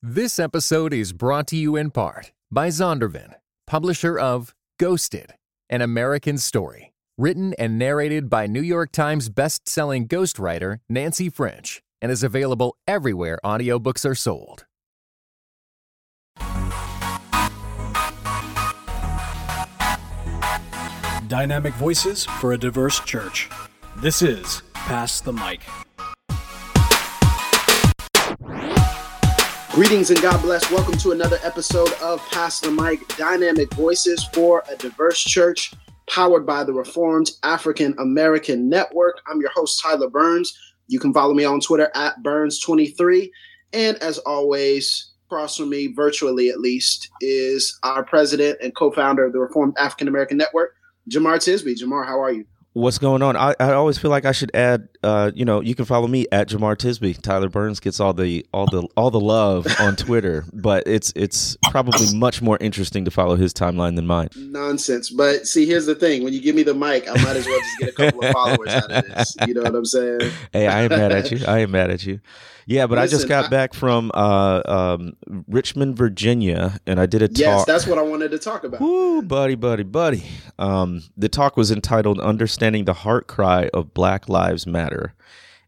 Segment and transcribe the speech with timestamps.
[0.00, 3.34] This episode is brought to you in part by Zondervan,
[3.66, 5.34] publisher of Ghosted,
[5.68, 12.12] an American story, written and narrated by New York Times best-selling ghostwriter Nancy French, and
[12.12, 14.66] is available everywhere audiobooks are sold.
[21.26, 23.50] Dynamic voices for a diverse church.
[23.96, 25.62] This is Pass the Mic.
[29.78, 30.68] Greetings and God bless.
[30.72, 35.72] Welcome to another episode of Pass the Mic Dynamic Voices for a Diverse Church,
[36.10, 39.20] powered by the Reformed African American Network.
[39.28, 40.52] I'm your host, Tyler Burns.
[40.88, 43.30] You can follow me on Twitter at Burns23.
[43.72, 49.26] And as always, across from me, virtually at least, is our president and co founder
[49.26, 50.74] of the Reformed African American Network,
[51.08, 51.80] Jemar Tisby.
[51.80, 52.44] Jemar, how are you?
[52.72, 53.36] What's going on?
[53.36, 54.88] I, I always feel like I should add.
[55.02, 57.20] Uh, you know, you can follow me at Jemar Tisby.
[57.22, 61.56] Tyler Burns gets all the all the all the love on Twitter, but it's it's
[61.70, 64.28] probably much more interesting to follow his timeline than mine.
[64.36, 65.10] Nonsense.
[65.10, 67.58] But see, here's the thing: when you give me the mic, I might as well
[67.60, 69.36] just get a couple of followers out of this.
[69.46, 70.20] You know what I'm saying?
[70.52, 71.40] Hey, I ain't mad at you.
[71.46, 72.20] I ain't mad at you.
[72.66, 75.14] Yeah, but Listen, I just got I- back from uh, um,
[75.48, 77.66] Richmond, Virginia, and I did a Yes, talk.
[77.66, 78.82] that's what I wanted to talk about.
[78.82, 80.22] Woo, buddy, buddy, buddy.
[80.58, 84.87] Um, the talk was entitled "Understanding the Heart Cry of Black Lives Matter."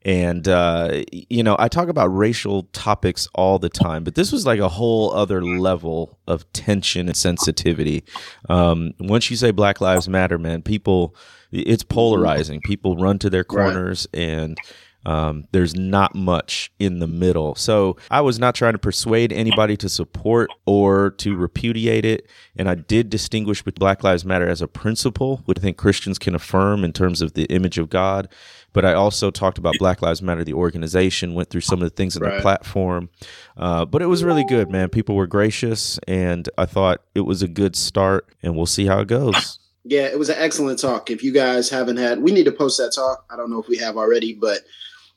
[0.02, 4.46] And uh, you know, I talk about racial topics all the time, but this was
[4.46, 8.04] like a whole other level of tension and sensitivity.
[8.48, 11.14] Um, once you say Black Lives Matter, man, people,
[11.52, 12.62] it's polarizing.
[12.62, 14.56] People run to their corners, and
[15.04, 17.54] um, there's not much in the middle.
[17.54, 22.26] So I was not trying to persuade anybody to support or to repudiate it.
[22.56, 26.18] And I did distinguish with Black Lives Matter as a principle, which I think Christians
[26.18, 28.28] can affirm in terms of the image of God.
[28.72, 31.94] But I also talked about Black Lives Matter, the organization, went through some of the
[31.94, 32.36] things in Right.
[32.36, 33.08] the platform.
[33.56, 34.88] Uh, but it was really good, man.
[34.88, 39.00] People were gracious, and I thought it was a good start, and we'll see how
[39.00, 39.58] it goes.
[39.84, 41.10] Yeah, it was an excellent talk.
[41.10, 43.24] If you guys haven't had, we need to post that talk.
[43.30, 44.60] I don't know if we have already, but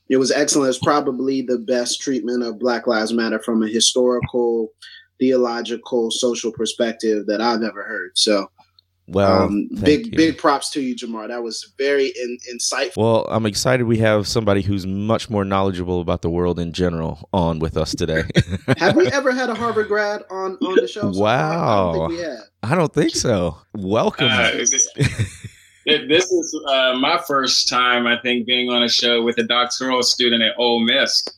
[0.09, 0.70] it was excellent.
[0.70, 4.70] It's probably the best treatment of Black Lives Matter from a historical,
[5.20, 8.12] theological, social perspective that I've ever heard.
[8.18, 8.50] So,
[9.08, 10.12] Well, um, thank big you.
[10.14, 11.28] big props to you, Jemar.
[11.28, 12.97] That was very in, insightful.
[12.97, 17.28] Well, I'm excited we have somebody who's much more knowledgeable about the world in general
[17.34, 18.24] on with us today.
[18.78, 21.12] have we ever had a Harvard grad on on the show?
[21.12, 21.28] so far?
[21.38, 22.40] I don't think we have.
[22.64, 23.58] I don't think so.
[23.74, 24.30] Welcome.
[24.31, 25.30] Uh, It-
[25.86, 30.04] this is uh, my first time, I think, being on a show with a doctoral
[30.04, 31.24] student at Ole Miss.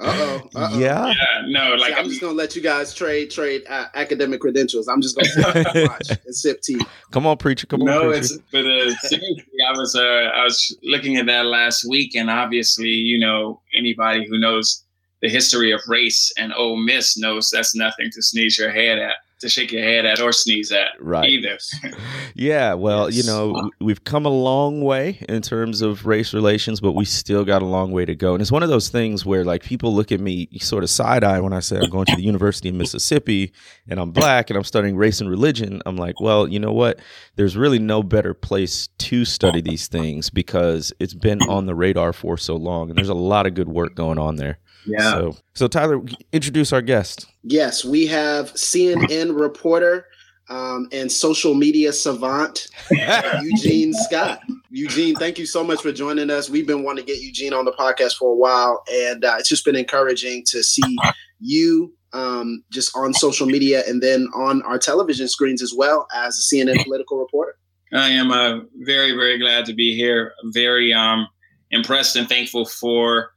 [0.00, 0.78] Uh-oh, uh-oh.
[0.78, 1.08] Yeah.
[1.08, 4.86] Yeah, no, like I'm I'm, just gonna let you guys trade trade uh, academic credentials.
[4.86, 6.80] I'm just gonna sit and watch and sip tea.
[7.10, 7.66] Come on, preacher.
[7.66, 8.18] Come on, no, preacher.
[8.18, 12.30] it's but uh, seriously, I was uh, I was looking at that last week, and
[12.30, 14.84] obviously, you know, anybody who knows
[15.20, 19.16] the history of race and Ole Miss knows that's nothing to sneeze your head at,
[19.40, 21.28] to shake your head at, or sneeze at Right.
[21.28, 21.58] either.
[22.34, 26.92] Yeah, well, you know, we've come a long way in terms of race relations, but
[26.92, 28.32] we still got a long way to go.
[28.34, 31.24] And it's one of those things where, like, people look at me sort of side
[31.24, 33.52] eye when I say I'm going to the University of Mississippi
[33.88, 35.82] and I'm black and I'm studying race and religion.
[35.84, 37.00] I'm like, well, you know what?
[37.34, 42.12] There's really no better place to study these things because it's been on the radar
[42.12, 44.58] for so long, and there's a lot of good work going on there.
[44.86, 45.12] Yeah.
[45.12, 46.00] So, so Tyler,
[46.32, 47.26] introduce our guest.
[47.42, 50.06] Yes, we have CNN reporter
[50.48, 52.68] um, and social media savant
[53.42, 54.40] Eugene Scott.
[54.70, 56.48] Eugene, thank you so much for joining us.
[56.48, 59.48] We've been wanting to get Eugene on the podcast for a while, and uh, it's
[59.48, 60.96] just been encouraging to see
[61.40, 66.38] you um, just on social media and then on our television screens as well as
[66.38, 67.56] a CNN political reporter.
[67.92, 70.32] I am uh, very, very glad to be here.
[70.52, 71.26] Very um,
[71.70, 73.32] impressed and thankful for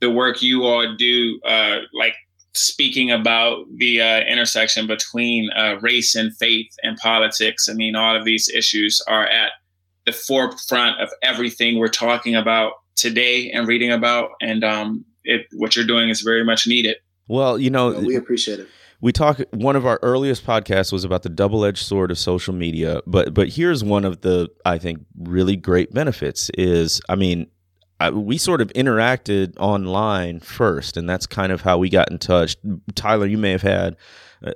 [0.00, 2.14] the work you all do, uh, like
[2.54, 7.68] speaking about the uh, intersection between uh, race and faith and politics.
[7.68, 9.52] I mean, all of these issues are at
[10.06, 14.30] the forefront of everything we're talking about today and reading about.
[14.40, 16.96] And um, it, what you're doing is very much needed.
[17.28, 18.68] Well, you know, Well, we appreciate it.
[19.00, 23.02] we talk one of our earliest podcasts was about the double-edged sword of social media
[23.06, 27.46] but but here's one of the i think really great benefits is i mean
[27.98, 32.18] I, we sort of interacted online first and that's kind of how we got in
[32.18, 32.56] touch.
[32.94, 33.96] Tyler you may have had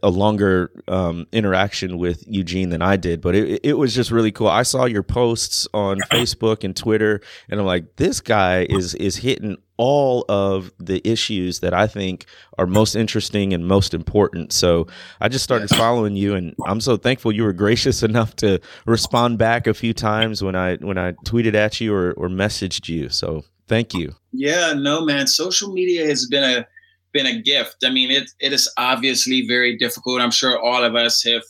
[0.03, 4.32] a- longer um, interaction with Eugene than I did, but it, it was just really
[4.32, 4.49] cool.
[4.49, 9.17] I saw your posts on Facebook and Twitter, and I'm like, this guy is is
[9.17, 12.27] hitting all of the issues that I think
[12.59, 14.53] are most interesting and most important.
[14.53, 14.87] So
[15.23, 19.38] I just started following you, and I'm so thankful you were gracious enough to respond
[19.38, 23.09] back a few times when I when I tweeted at you or, or messaged you.
[23.09, 24.15] So thank you.
[24.32, 25.27] Yeah, no, man.
[25.27, 26.67] Social media has been a
[27.12, 27.77] been a gift.
[27.85, 30.21] I mean, it it is obviously very difficult.
[30.21, 31.43] I'm sure all of us have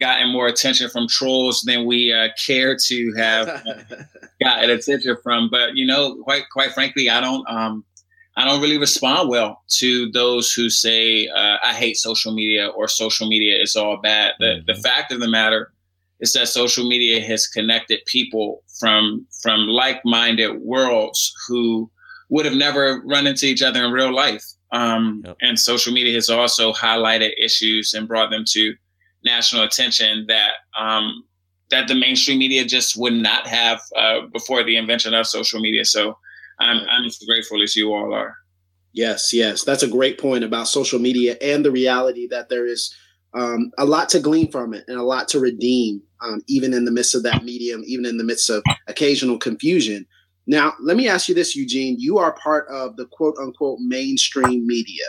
[0.00, 3.46] gotten more attention from trolls than we uh, care to have
[4.42, 5.48] gotten attention from.
[5.50, 7.84] But you know, quite quite frankly, I don't um,
[8.36, 12.88] I don't really respond well to those who say uh, I hate social media or
[12.88, 14.34] social media is all bad.
[14.38, 14.66] The mm-hmm.
[14.66, 15.72] the fact of the matter
[16.20, 21.90] is that social media has connected people from from like minded worlds who
[22.28, 24.44] would have never run into each other in real life.
[24.72, 25.36] Um, yep.
[25.40, 28.74] And social media has also highlighted issues and brought them to
[29.24, 31.24] national attention that um,
[31.70, 35.84] that the mainstream media just would not have uh, before the invention of social media.
[35.84, 36.16] So
[36.60, 38.36] I'm, I'm as grateful as you all are.
[38.92, 42.94] Yes, yes, that's a great point about social media and the reality that there is
[43.34, 46.86] um, a lot to glean from it and a lot to redeem, um, even in
[46.86, 50.06] the midst of that medium, even in the midst of occasional confusion.
[50.46, 51.96] Now, let me ask you this, Eugene.
[51.98, 55.04] You are part of the quote unquote mainstream media.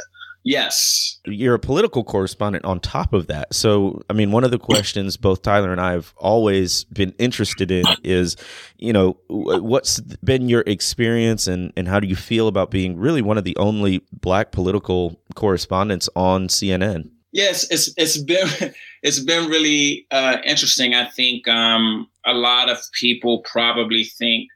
[0.47, 1.19] Yes.
[1.25, 3.53] You're a political correspondent on top of that.
[3.53, 7.69] So, I mean, one of the questions both Tyler and I have always been interested
[7.69, 8.37] in is,
[8.77, 13.21] you know, what's been your experience and, and how do you feel about being really
[13.21, 17.09] one of the only black political correspondents on CNN?
[17.33, 18.47] Yes, it's it's been
[19.03, 20.95] it's been really uh, interesting.
[20.95, 24.47] I think um, a lot of people probably think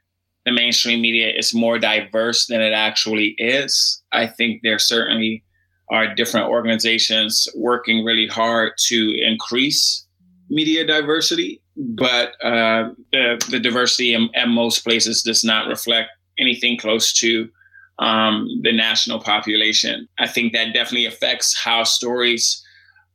[0.44, 4.02] the mainstream media is more diverse than it actually is.
[4.12, 5.44] I think there certainly
[5.90, 10.06] are different organizations working really hard to increase
[10.48, 16.78] media diversity, but uh, the, the diversity in, at most places does not reflect anything
[16.78, 17.48] close to
[17.98, 20.08] um, the national population.
[20.18, 22.62] I think that definitely affects how stories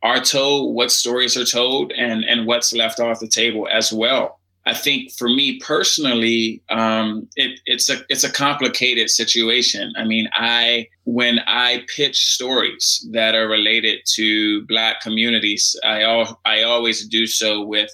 [0.03, 4.39] are told, what stories are told, and and what's left off the table as well.
[4.67, 9.93] I think for me personally, um, it, it's a it's a complicated situation.
[9.95, 16.41] I mean, I when I pitch stories that are related to Black communities, I al-
[16.43, 17.89] I always do so with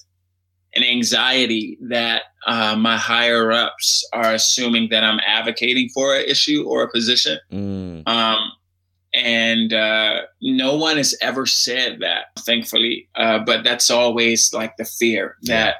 [0.74, 6.64] an anxiety that uh, my higher ups are assuming that I'm advocating for an issue
[6.68, 7.38] or a position.
[7.52, 8.08] Mm.
[8.08, 8.52] Um,
[9.14, 13.08] and uh, no one has ever said that, thankfully.
[13.14, 15.76] Uh, but that's always like the fear that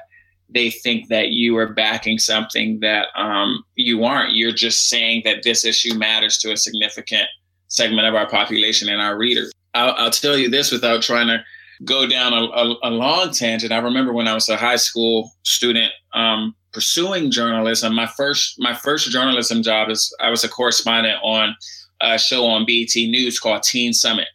[0.54, 4.34] they think that you are backing something that um, you aren't.
[4.34, 7.26] You're just saying that this issue matters to a significant
[7.68, 9.52] segment of our population and our readers.
[9.74, 11.42] I'll, I'll tell you this without trying to
[11.84, 13.72] go down a, a, a, long tangent.
[13.72, 17.94] I remember when I was a high school student um, pursuing journalism.
[17.94, 21.56] My first my first journalism job is I was a correspondent on
[22.00, 24.28] a show on BET News called Teen Summit.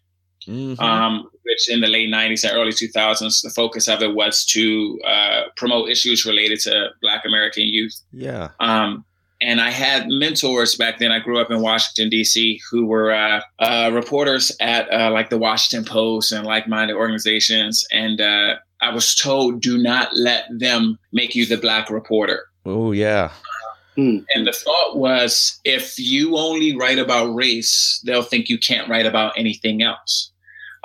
[0.48, 0.82] Mm-hmm.
[0.82, 5.00] Um, which in the late 90s and early 2000s, the focus of it was to
[5.06, 8.00] uh, promote issues related to Black American youth.
[8.12, 8.50] Yeah.
[8.60, 9.06] Um,
[9.42, 11.12] and I had mentors back then.
[11.12, 15.38] I grew up in Washington, D.C., who were uh, uh, reporters at uh, like the
[15.38, 17.86] Washington Post and like minded organizations.
[17.92, 22.44] And uh, I was told, do not let them make you the Black reporter.
[22.66, 23.32] Oh, yeah.
[24.00, 24.19] Hmm.
[24.34, 29.06] And the thought was if you only write about race, they'll think you can't write
[29.06, 30.31] about anything else.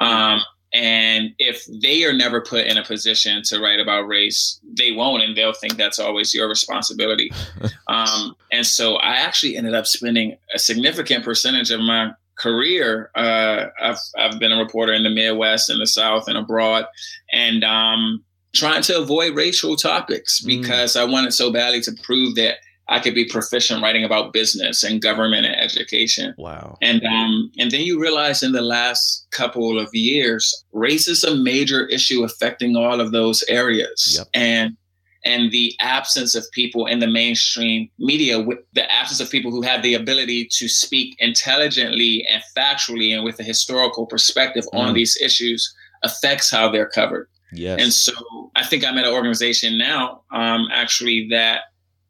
[0.01, 0.41] Um,
[0.73, 5.23] and if they are never put in a position to write about race, they won't,
[5.23, 7.31] and they'll think that's always your responsibility.
[7.87, 13.13] um, and so I actually ended up spending a significant percentage of my career.
[13.15, 16.87] Uh, I've, I've been a reporter in the Midwest, in the South, and abroad,
[17.33, 18.25] and um,
[18.55, 20.47] trying to avoid racial topics mm.
[20.47, 21.01] because mm.
[21.01, 22.57] I wanted so badly to prove that
[22.89, 26.35] I could be proficient writing about business and government and education.
[26.37, 26.77] Wow.
[26.83, 31.35] And um, and then you realize in the last couple of years, race is a
[31.35, 34.15] major issue affecting all of those areas.
[34.19, 34.29] Yep.
[34.35, 34.77] And
[35.25, 39.63] and the absence of people in the mainstream media, with the absence of people who
[39.63, 44.79] have the ability to speak intelligently and factually and with a historical perspective mm.
[44.79, 47.29] on these issues affects how they're covered.
[47.53, 47.81] Yes.
[47.81, 48.13] And so
[48.57, 51.63] I think I'm at an organization now, um, actually, that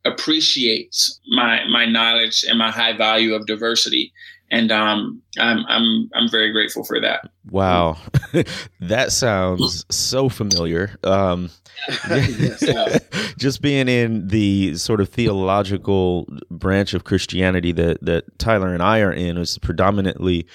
[0.05, 4.13] appreciates my my knowledge and my high value of diversity
[4.51, 7.29] and um, I'm I'm I'm very grateful for that.
[7.51, 7.99] Wow,
[8.81, 10.99] that sounds so familiar.
[11.05, 11.51] Um,
[13.37, 19.01] just being in the sort of theological branch of Christianity that that Tyler and I
[19.01, 20.47] are in is predominantly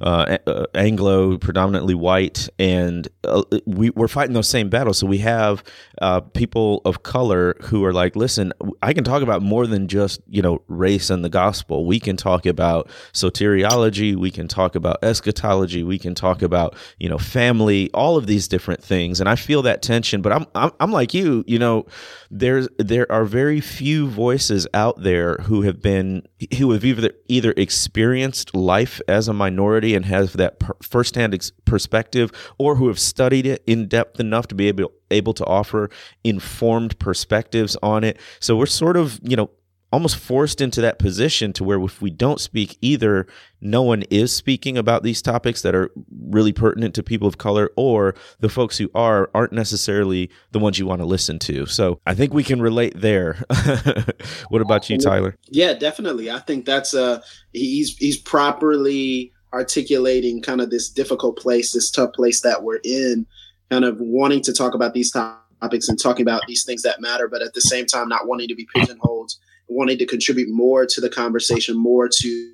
[0.00, 4.98] uh, uh, Anglo, predominantly white, and uh, we, we're fighting those same battles.
[4.98, 5.62] So we have
[6.00, 8.52] uh, people of color who are like, "Listen,
[8.82, 11.84] I can talk about more than just you know race and the gospel.
[11.84, 17.08] We can talk about soteriology, we can talk about eschatology, we can talk about, you
[17.08, 19.20] know, family, all of these different things.
[19.20, 21.86] And I feel that tension, but I'm I'm, I'm like you, you know,
[22.30, 26.22] there's there are very few voices out there who have been
[26.58, 31.52] who have either either experienced life as a minority and have that per, firsthand ex-
[31.64, 35.90] perspective or who have studied it in depth enough to be able able to offer
[36.24, 38.18] informed perspectives on it.
[38.40, 39.50] So we're sort of, you know,
[39.92, 43.26] almost forced into that position to where if we don't speak either
[43.60, 45.90] no one is speaking about these topics that are
[46.28, 50.78] really pertinent to people of color or the folks who are aren't necessarily the ones
[50.78, 51.66] you want to listen to.
[51.66, 53.42] So i think we can relate there.
[54.48, 55.36] What about you tyler?
[55.48, 56.30] Yeah definitely.
[56.30, 57.20] I think that's uh
[57.52, 63.26] he's he's properly articulating kind of this difficult place this tough place that we're in
[63.70, 67.28] kind of wanting to talk about these topics and talking about these things that matter
[67.28, 69.32] but at the same time not wanting to be pigeonholed
[69.68, 72.52] wanting to contribute more to the conversation, more to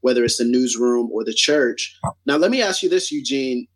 [0.00, 1.96] whether it's the newsroom or the church.
[2.26, 3.66] Now, let me ask you this, Eugene.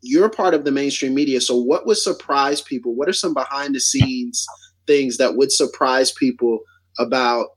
[0.00, 1.40] You're part of the mainstream media.
[1.40, 2.94] So, what would surprise people?
[2.94, 4.46] What are some behind the scenes
[4.86, 6.60] things that would surprise people
[6.98, 7.48] about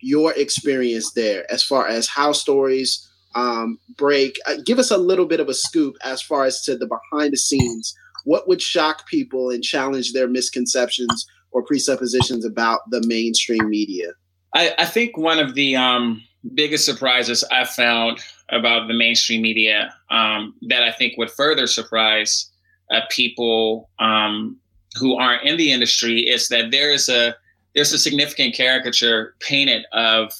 [0.00, 4.38] your experience there as far as how stories um, break?
[4.46, 7.32] Uh, give us a little bit of a scoop as far as to the behind
[7.32, 7.94] the scenes.
[8.24, 14.12] What would shock people and challenge their misconceptions or presuppositions about the mainstream media?
[14.54, 16.22] I, I think one of the um,
[16.54, 22.50] biggest surprises I found about the mainstream media um, that I think would further surprise
[22.90, 24.58] uh, people um,
[24.96, 27.34] who aren't in the industry is that there is a
[27.74, 30.34] there's a significant caricature painted of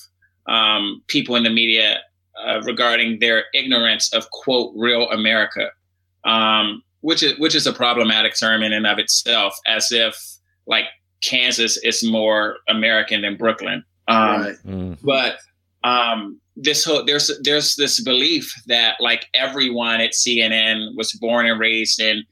[0.47, 2.00] um, people in the media
[2.47, 5.71] uh, regarding their ignorance of quote real America,
[6.25, 10.14] um, which is which is a problematic term in and of itself, as if
[10.66, 10.85] like
[11.23, 13.85] Kansas is more American than Brooklyn.
[14.09, 14.57] Um, right.
[14.67, 14.99] mm.
[15.02, 15.38] But
[15.85, 21.59] um, this whole there's there's this belief that like everyone at CNN was born and
[21.59, 22.25] raised in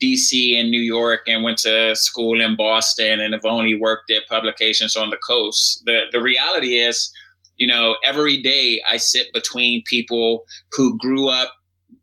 [0.00, 0.58] D.C.
[0.58, 4.96] and New York and went to school in Boston and have only worked at publications
[4.96, 5.82] on the coast.
[5.84, 7.12] The the reality is,
[7.56, 11.52] you know, every day I sit between people who grew up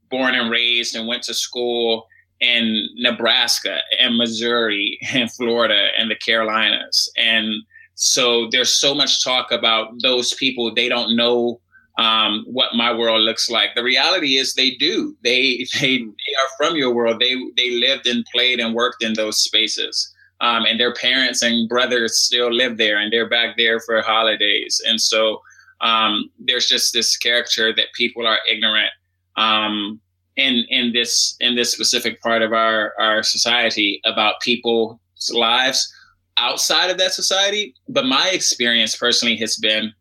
[0.10, 2.08] born and raised and went to school
[2.39, 7.10] in Nebraska and Missouri and Florida and the Carolinas.
[7.18, 7.63] And
[7.96, 10.74] so there's so much talk about those people.
[10.74, 11.62] They don't know
[11.98, 13.70] um, what my world looks like.
[13.74, 15.15] The reality is they do.
[15.24, 17.20] They, they, they are from your world.
[17.20, 20.12] They they lived and played and worked in those spaces.
[20.42, 24.82] Um, and their parents and brothers still live there, and they're back there for holidays.
[24.86, 25.42] And so
[25.80, 28.92] um, there's just this character that people are ignorant
[29.38, 30.01] um,
[30.38, 35.00] in in this in this specific part of our our society about people's
[35.34, 35.92] lives
[36.38, 37.74] outside of that society.
[37.88, 39.94] But my experience personally has been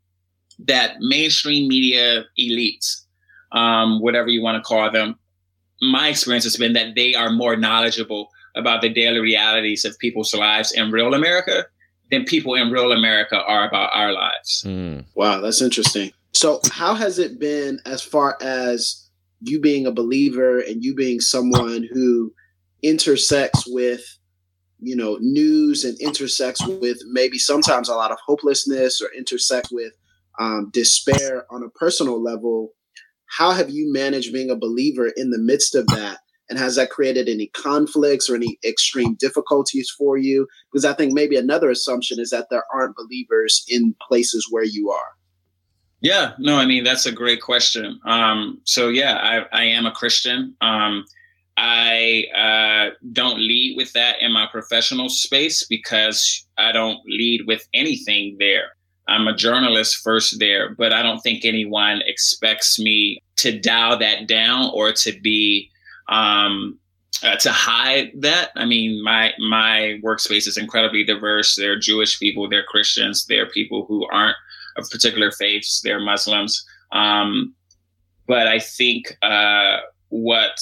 [0.67, 3.03] that mainstream media elites
[3.53, 5.19] um, whatever you want to call them
[5.83, 10.33] my experience has been that they are more knowledgeable about the daily realities of people's
[10.35, 11.67] lives in real america
[12.11, 14.65] than people in real america are about our lives.
[14.67, 15.05] Mm.
[15.15, 16.13] wow that's interesting.
[16.33, 19.04] So how has it been as far as
[19.47, 22.33] you being a believer and you being someone who
[22.83, 24.03] intersects with
[24.81, 29.93] you know news and intersects with maybe sometimes a lot of hopelessness or intersect with
[30.39, 32.73] um, despair on a personal level
[33.37, 36.19] how have you managed being a believer in the midst of that?
[36.49, 40.47] And has that created any conflicts or any extreme difficulties for you?
[40.71, 44.91] Because i think maybe another assumption is that there aren't believers in places where you
[44.91, 45.17] are
[46.05, 47.99] yeah, no, I mean that's a great question.
[48.05, 50.55] Um, so yeah, I, I am a Christian.
[50.61, 51.07] Um,
[51.57, 57.67] I uh, don't lead with that in my professional space because I don't lead with
[57.73, 58.73] anything there.
[59.09, 64.29] I'm a journalist first there, but I don't think anyone expects me to dial that
[64.29, 65.71] down or to be
[66.11, 66.79] um,
[67.23, 68.51] uh, to hide that.
[68.57, 71.57] I mean, my my workspace is incredibly diverse.
[71.57, 74.37] There are Jewish people, there are Christians, there are people who aren't
[74.77, 75.81] of particular faiths.
[75.83, 76.65] They're Muslims.
[76.93, 77.55] Um,
[78.27, 79.79] but I think uh,
[80.09, 80.59] what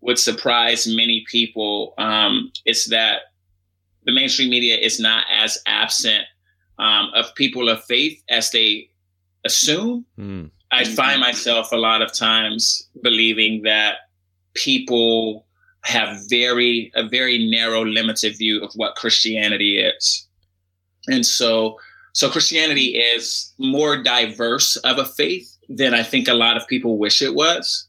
[0.00, 3.22] would surprise many people um, is that
[4.04, 6.24] the mainstream media is not as absent
[6.78, 8.88] um, of people of faith as they
[9.44, 10.04] assume.
[10.18, 10.50] Mm.
[10.70, 13.96] I find myself a lot of times believing that
[14.54, 15.46] people
[15.84, 20.26] have very a very narrow, limited view of what Christianity is,
[21.06, 21.78] and so
[22.14, 26.96] so Christianity is more diverse of a faith than I think a lot of people
[26.96, 27.88] wish it was.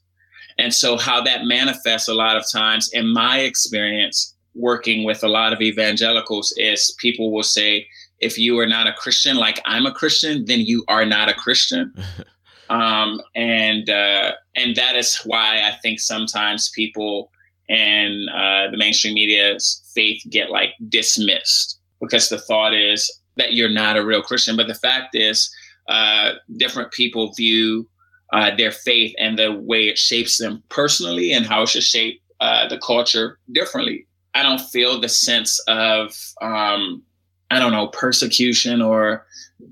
[0.57, 5.27] And so how that manifests a lot of times in my experience working with a
[5.27, 7.85] lot of evangelicals is people will say,
[8.19, 11.33] if you are not a Christian like I'm a Christian, then you are not a
[11.35, 11.93] Christian.
[12.69, 17.29] um, and uh, and that is why I think sometimes people
[17.67, 23.69] in uh, the mainstream media's faith get like dismissed because the thought is that you're
[23.69, 24.55] not a real Christian.
[24.55, 25.53] But the fact is,
[25.87, 27.87] uh, different people view
[28.33, 32.21] uh, their faith and the way it shapes them personally and how it should shape
[32.39, 34.07] uh, the culture differently.
[34.33, 37.03] I don't feel the sense of, um,
[37.51, 39.25] I don't know, persecution or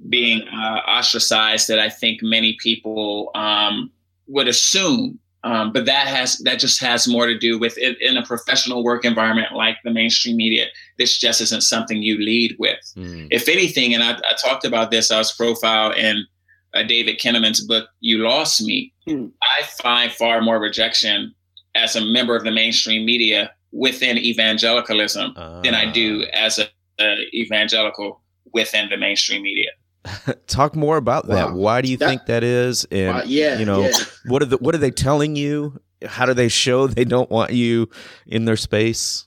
[0.08, 3.92] being uh, ostracized that I think many people um,
[4.28, 5.20] would assume.
[5.44, 8.84] Um, but that has that just has more to do with it in a professional
[8.84, 10.68] work environment like the mainstream media.
[10.98, 12.80] This just isn't something you lead with.
[12.96, 13.28] Mm.
[13.30, 16.26] If anything, and I, I, talked about this, I was profiled in
[16.74, 19.32] uh, David Kinnaman's book, "You Lost Me." Mm.
[19.42, 21.36] I find far more rejection
[21.76, 25.62] as a member of the mainstream media within evangelicalism uh.
[25.62, 26.46] than I do ah.
[26.46, 26.70] as a,
[27.00, 28.22] a evangelical
[28.54, 29.72] within the mainstream media.
[30.48, 31.54] Talk more about that.
[31.54, 32.86] Why do you that, think that is?
[32.86, 33.98] And yeah, you know, yeah.
[34.26, 35.80] what are the what are they telling you?
[36.06, 37.90] How do they show they don't want you
[38.28, 39.26] in their space?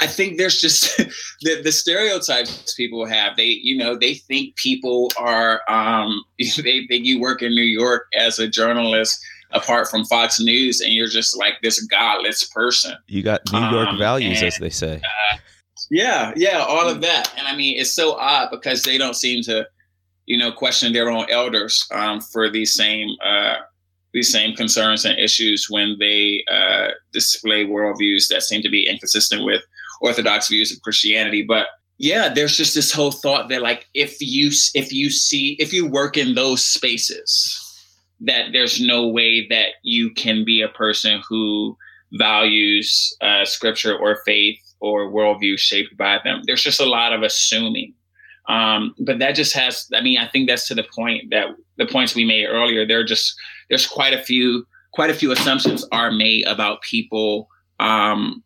[0.00, 0.96] I think there's just
[1.42, 3.36] the, the stereotypes people have.
[3.36, 8.06] They, you know, they think people are, um, they think you work in New York
[8.12, 12.96] as a journalist apart from Fox News and you're just like this godless person.
[13.06, 14.96] You got New York um, values, and, as they say.
[14.96, 15.36] Uh,
[15.90, 17.32] yeah, yeah, all of that.
[17.38, 19.66] And I mean, it's so odd because they don't seem to
[20.26, 23.56] you know, question their own elders um, for these same uh,
[24.12, 29.44] these same concerns and issues when they uh, display worldviews that seem to be inconsistent
[29.44, 29.62] with
[30.00, 31.42] orthodox views of Christianity.
[31.42, 31.66] But
[31.98, 35.86] yeah, there's just this whole thought that like if you if you see if you
[35.86, 37.60] work in those spaces,
[38.20, 41.76] that there's no way that you can be a person who
[42.12, 46.42] values uh, scripture or faith or worldview shaped by them.
[46.46, 47.94] There's just a lot of assuming
[48.48, 51.86] um, but that just has, I mean, I think that's to the point that the
[51.86, 53.34] points we made earlier, there are just,
[53.68, 57.48] there's quite a few, quite a few assumptions are made about people
[57.80, 58.42] um,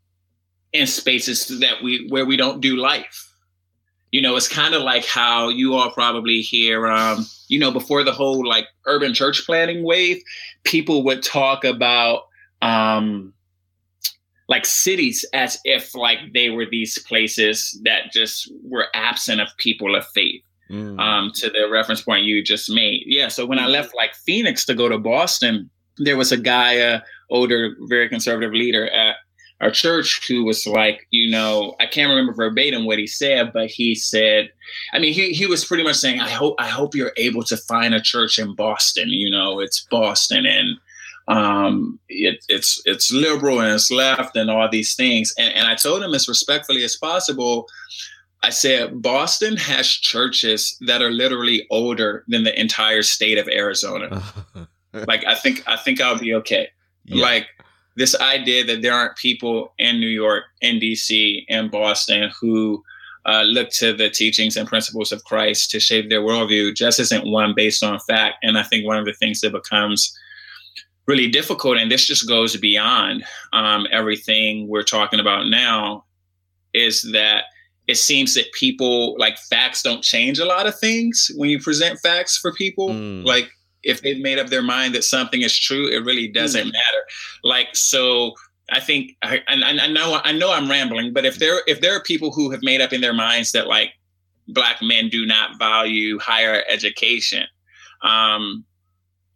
[0.73, 3.25] in spaces that we, where we don't do life.
[4.11, 8.05] You know, it's kind of like how you all probably hear, um, you know, before
[8.05, 10.23] the whole like urban church planning wave,
[10.65, 12.23] people would talk about,
[12.63, 13.35] um,
[14.49, 19.95] like cities as if like they were these places that just were absent of people
[19.95, 20.43] of faith.
[20.71, 21.01] Mm.
[21.01, 23.03] Um, to the reference point you just made.
[23.07, 23.29] Yeah.
[23.29, 27.01] So when I left like Phoenix to go to Boston, there was a guy, a
[27.31, 29.17] older, very conservative leader at
[29.61, 33.71] our church who was like, you know, I can't remember verbatim what he said, but
[33.71, 34.51] he said,
[34.93, 37.57] I mean, he, he was pretty much saying, I hope, I hope you're able to
[37.57, 39.09] find a church in Boston.
[39.09, 40.77] You know, it's Boston and
[41.29, 45.33] um, it, it's it's liberal and it's left and all these things.
[45.39, 47.69] And, and I told him as respectfully as possible.
[48.43, 54.23] I said Boston has churches that are literally older than the entire state of Arizona.
[55.07, 56.69] like I think I think I'll be okay.
[57.05, 57.23] Yeah.
[57.23, 57.47] Like
[57.97, 62.83] this idea that there aren't people in New York, in DC, in Boston who
[63.27, 67.31] uh, look to the teachings and principles of Christ to shape their worldview just isn't
[67.31, 68.37] one based on fact.
[68.43, 70.17] And I think one of the things that becomes
[71.09, 71.79] really difficult.
[71.79, 76.05] And this just goes beyond um, everything we're talking about now
[76.75, 77.45] is that
[77.89, 81.99] it seems that people like facts don't change a lot of things when you present
[82.01, 82.91] facts for people.
[82.91, 83.25] Mm.
[83.25, 83.51] Like
[83.83, 86.73] if they've made up their mind that something is true, it really doesn't mm.
[86.73, 87.03] matter.
[87.43, 88.35] Like, so
[88.71, 91.97] I think, I, I, I know, I know I'm rambling, but if there, if there
[91.97, 93.93] are people who have made up in their minds that like
[94.49, 97.45] black men do not value higher education,
[98.03, 98.67] um,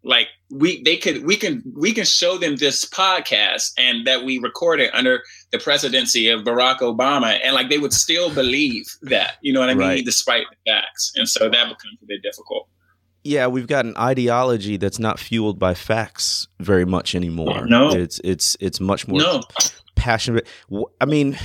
[0.05, 4.39] like we they could we can we can show them this podcast and that we
[4.39, 9.53] recorded under the presidency of Barack Obama and like they would still believe that you
[9.53, 10.05] know what I mean right.
[10.05, 12.69] despite the facts and so that becomes a bit difficult.
[13.25, 17.67] Yeah, we've got an ideology that's not fueled by facts very much anymore.
[17.67, 19.43] No, it's it's it's much more no.
[19.95, 20.49] passionate.
[21.01, 21.39] I mean,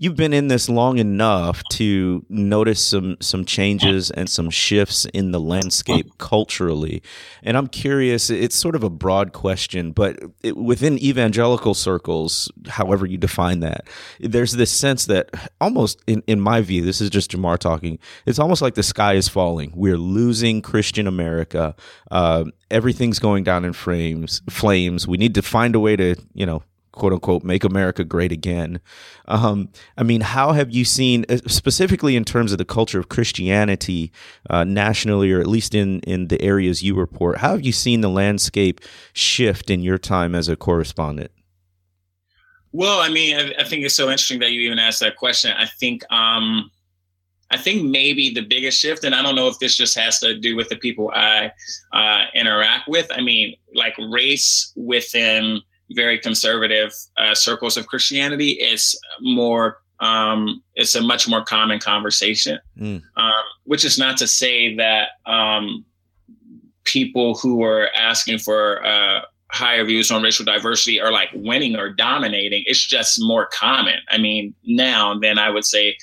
[0.00, 5.32] you've been in this long enough to notice some some changes and some shifts in
[5.32, 7.02] the landscape culturally.
[7.42, 13.04] And I'm curious, it's sort of a broad question, but it, within evangelical circles, however
[13.06, 13.88] you define that,
[14.20, 15.30] there's this sense that
[15.60, 19.14] almost in, in my view, this is just Jemar talking, it's almost like the sky
[19.14, 19.72] is falling.
[19.74, 21.74] We're losing Christian America.
[22.10, 25.08] Uh, everything's going down in flames flames.
[25.08, 26.62] We need to find a way to, you know,
[26.98, 28.80] quote unquote make America great again.
[29.26, 33.08] Um, I mean, how have you seen, uh, specifically in terms of the culture of
[33.08, 34.12] Christianity
[34.50, 38.00] uh, nationally, or at least in in the areas you report, how have you seen
[38.00, 38.80] the landscape
[39.12, 41.30] shift in your time as a correspondent?
[42.72, 45.52] Well, I mean, I, I think it's so interesting that you even asked that question.
[45.56, 46.02] I think.
[46.12, 46.70] Um,
[47.50, 50.38] I think maybe the biggest shift, and I don't know if this just has to
[50.38, 51.50] do with the people I
[51.94, 53.06] uh, interact with.
[53.10, 59.78] I mean, like race within very conservative uh, circles of Christianity is more.
[60.00, 63.02] Um, it's a much more common conversation, mm.
[63.16, 63.32] um,
[63.64, 65.84] which is not to say that um,
[66.84, 71.92] people who are asking for uh, higher views on racial diversity are like winning or
[71.92, 72.62] dominating.
[72.66, 73.96] It's just more common.
[74.08, 75.96] I mean, now than I would say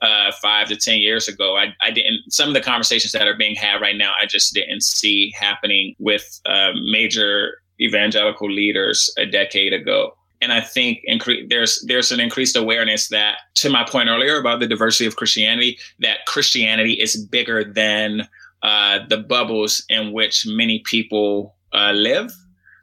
[0.00, 1.56] uh, five to 10 years ago.
[1.56, 4.54] I, I didn't, some of the conversations that are being had right now, I just
[4.54, 10.14] didn't see happening with uh, major evangelical leaders a decade ago.
[10.40, 14.60] And I think incre- there's there's an increased awareness that, to my point earlier about
[14.60, 18.28] the diversity of Christianity, that Christianity is bigger than
[18.62, 22.32] uh, the bubbles in which many people uh, live.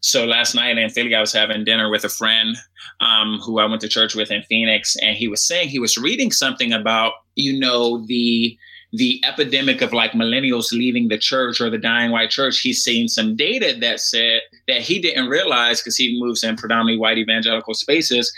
[0.02, 2.56] So last night in Philly, I was having dinner with a friend
[3.00, 5.98] um, who I went to church with in Phoenix, and he was saying he was
[5.98, 8.58] reading something about you know the
[8.98, 12.60] the epidemic of like millennials leaving the church or the dying white church.
[12.60, 17.00] He's seen some data that said that he didn't realize because he moves in predominantly
[17.00, 18.32] white evangelical spaces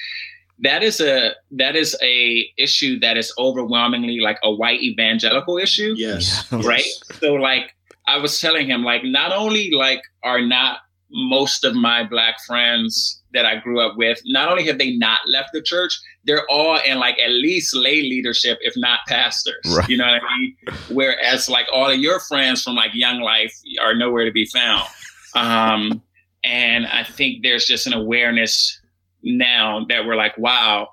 [0.59, 5.93] that is a that is a issue that is overwhelmingly like a white evangelical issue
[5.97, 7.01] yes right yes.
[7.19, 7.75] so like
[8.07, 13.21] i was telling him like not only like are not most of my black friends
[13.33, 16.79] that I grew up with, not only have they not left the church, they're all
[16.85, 19.55] in like at least lay leadership, if not pastors.
[19.75, 19.87] Right.
[19.87, 20.55] You know what I mean?
[20.89, 24.87] Whereas like all of your friends from like Young Life are nowhere to be found.
[25.35, 26.01] Um,
[26.43, 28.79] and I think there's just an awareness
[29.23, 30.89] now that we're like, wow,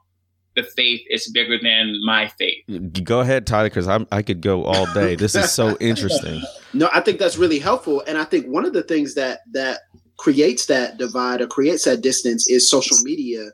[0.57, 2.64] the faith is bigger than my faith.
[3.05, 5.16] Go ahead, Tyler, because I'm I could go all day.
[5.16, 6.42] This is so interesting.
[6.72, 9.81] no, I think that's really helpful, and I think one of the things that that
[10.16, 13.50] creates that divide or creates that distance is social media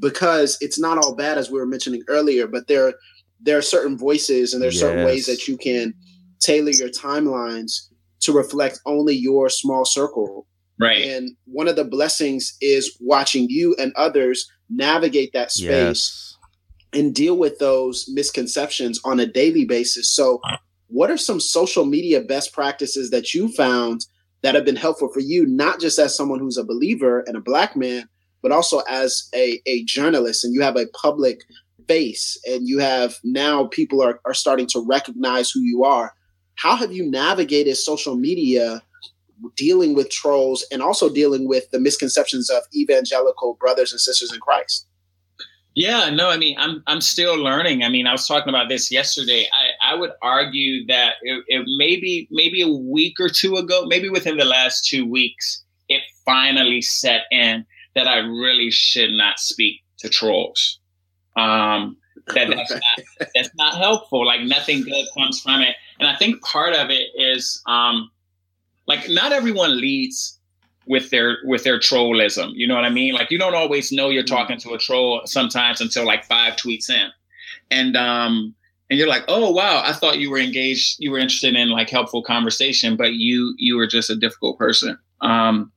[0.00, 2.92] because it's not all bad as we were mentioning earlier but there
[3.40, 4.82] there are certain voices and there's yes.
[4.82, 5.94] certain ways that you can
[6.40, 7.88] tailor your timelines
[8.20, 10.46] to reflect only your small circle
[10.78, 16.36] right and one of the blessings is watching you and others navigate that space
[16.92, 17.00] yes.
[17.00, 20.40] and deal with those misconceptions on a daily basis so
[20.88, 24.04] what are some social media best practices that you found
[24.42, 27.40] that have been helpful for you, not just as someone who's a believer and a
[27.40, 28.08] black man,
[28.42, 31.40] but also as a, a journalist and you have a public
[31.88, 36.14] face and you have now people are, are starting to recognize who you are.
[36.54, 38.82] How have you navigated social media
[39.56, 44.40] dealing with trolls and also dealing with the misconceptions of evangelical brothers and sisters in
[44.40, 44.86] Christ?
[45.74, 47.84] Yeah, no, I mean, I'm I'm still learning.
[47.84, 49.46] I mean, I was talking about this yesterday.
[49.52, 54.08] I, I would argue that it, it maybe maybe a week or two ago, maybe
[54.08, 59.82] within the last two weeks, it finally set in that I really should not speak
[59.98, 60.78] to trolls.
[61.36, 61.96] Um,
[62.34, 64.26] that that's not, that's not helpful.
[64.26, 65.74] Like nothing good comes from it.
[65.98, 68.10] And I think part of it is um,
[68.86, 70.38] like not everyone leads
[70.86, 72.50] with their with their trollism.
[72.54, 73.14] You know what I mean?
[73.14, 74.26] Like you don't always know you're mm.
[74.26, 77.08] talking to a troll sometimes until like five tweets in,
[77.70, 78.54] and um
[78.90, 81.90] and you're like, oh wow, I thought you were engaged, you were interested in like
[81.90, 84.98] helpful conversation, but you you were just a difficult person.
[85.20, 85.72] Um,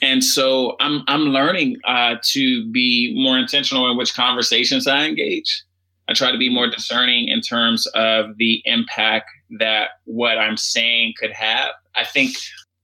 [0.00, 5.62] and so I'm I'm learning uh, to be more intentional in which conversations I engage.
[6.08, 11.14] I try to be more discerning in terms of the impact that what I'm saying
[11.18, 11.70] could have.
[11.94, 12.34] I think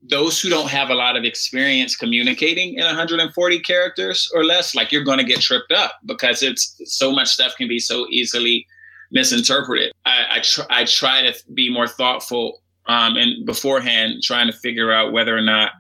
[0.01, 4.93] those who don't have a lot of experience communicating in 140 characters or less, like
[4.93, 8.65] you're going to get tripped up because it's so much stuff can be so easily
[9.11, 9.93] misinterpreted.
[10.05, 14.93] I, I, tr- I try to be more thoughtful um, and beforehand, trying to figure
[14.93, 15.73] out whether or not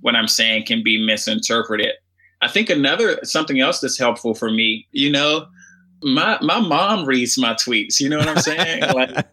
[0.00, 1.92] what I'm saying can be misinterpreted.
[2.40, 5.46] I think another something else that's helpful for me, you know,
[6.02, 8.00] my my mom reads my tweets.
[8.00, 8.82] You know what I'm saying?
[8.94, 9.10] like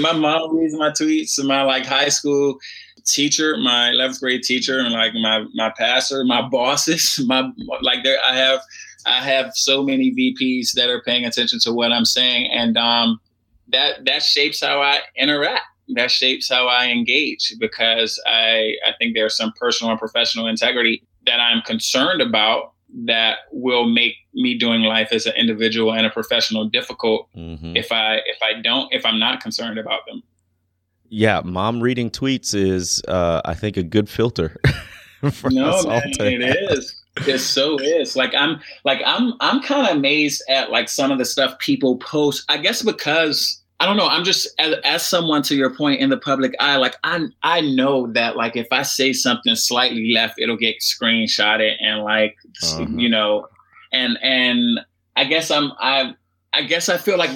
[0.00, 1.42] my mom reads my tweets.
[1.44, 2.58] My like high school
[3.04, 7.50] teacher, my 11th grade teacher, and like my my pastor, my bosses, my
[7.82, 8.60] like there I have
[9.06, 13.20] I have so many VPs that are paying attention to what I'm saying, and um,
[13.68, 15.64] that that shapes how I interact.
[15.94, 21.02] That shapes how I engage because I I think there's some personal and professional integrity
[21.26, 22.72] that I'm concerned about
[23.04, 27.74] that will make me doing life as an individual and a professional difficult mm-hmm.
[27.74, 30.22] if I if I don't if I'm not concerned about them
[31.14, 34.56] yeah, mom reading tweets is, uh, I think, a good filter.
[35.30, 37.01] for no, man, it is.
[37.26, 38.16] It so is.
[38.16, 41.96] Like I'm, like I'm, I'm kind of amazed at like some of the stuff people
[41.98, 42.44] post.
[42.48, 44.06] I guess because I don't know.
[44.06, 46.76] I'm just as, as someone to your point in the public eye.
[46.76, 51.74] Like I, I know that like if I say something slightly left, it'll get screenshotted
[51.80, 52.86] and like uh-huh.
[52.90, 53.48] you know,
[53.92, 54.78] and and
[55.16, 56.14] I guess I'm I
[56.52, 57.30] I guess I feel like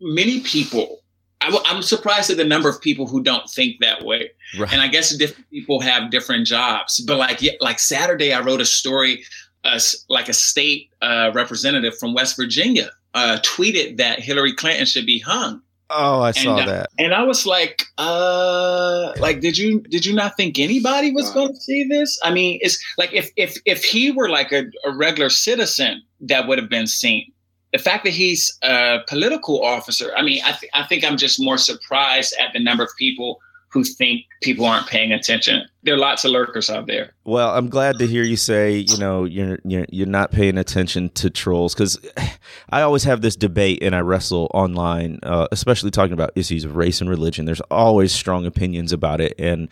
[0.00, 1.00] many people
[1.40, 4.30] I, am surprised at the number of people who don't think that way.
[4.58, 4.72] Right.
[4.72, 7.00] And I guess different people have different jobs.
[7.00, 9.24] But like, like Saturday, I wrote a story,
[9.64, 15.06] uh, like a state uh, representative from West Virginia uh, tweeted that Hillary Clinton should
[15.06, 15.62] be hung.
[15.90, 16.90] Oh, I saw and, uh, that.
[16.98, 21.48] And I was like, uh, like, did you did you not think anybody was going
[21.48, 22.18] to see this?
[22.22, 26.46] I mean, it's like if if if he were like a, a regular citizen, that
[26.46, 27.32] would have been seen
[27.72, 31.40] the fact that he's a political officer, I mean, I, th- I think I'm just
[31.40, 35.66] more surprised at the number of people who think people aren't paying attention.
[35.82, 37.12] There are lots of lurkers out there.
[37.24, 41.10] Well, I'm glad to hear you say, you know, you're you're, you're not paying attention
[41.10, 41.98] to trolls because
[42.70, 46.76] I always have this debate and I wrestle online, uh, especially talking about issues of
[46.76, 47.44] race and religion.
[47.44, 49.68] There's always strong opinions about it, and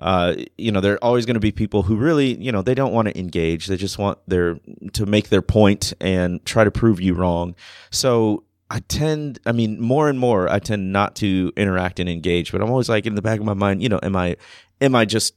[0.00, 2.74] uh, you know, there are always going to be people who really, you know, they
[2.74, 3.66] don't want to engage.
[3.66, 4.58] They just want their
[4.94, 7.54] to make their point and try to prove you wrong.
[7.90, 12.52] So I tend, I mean, more and more, I tend not to interact and engage.
[12.52, 14.36] But I'm always like in the back of my mind, you know, am I,
[14.80, 15.34] am I just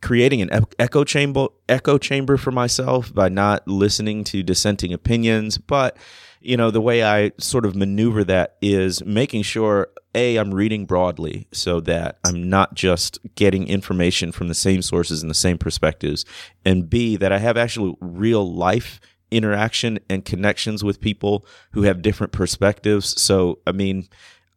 [0.00, 5.58] creating an echo chamber, echo chamber for myself by not listening to dissenting opinions?
[5.58, 5.96] But
[6.42, 10.84] you know, the way I sort of maneuver that is making sure a I'm reading
[10.84, 15.56] broadly so that I'm not just getting information from the same sources and the same
[15.56, 16.24] perspectives,
[16.64, 19.00] and b that I have actually real life
[19.32, 23.20] interaction and connections with people who have different perspectives.
[23.20, 24.08] So, I mean,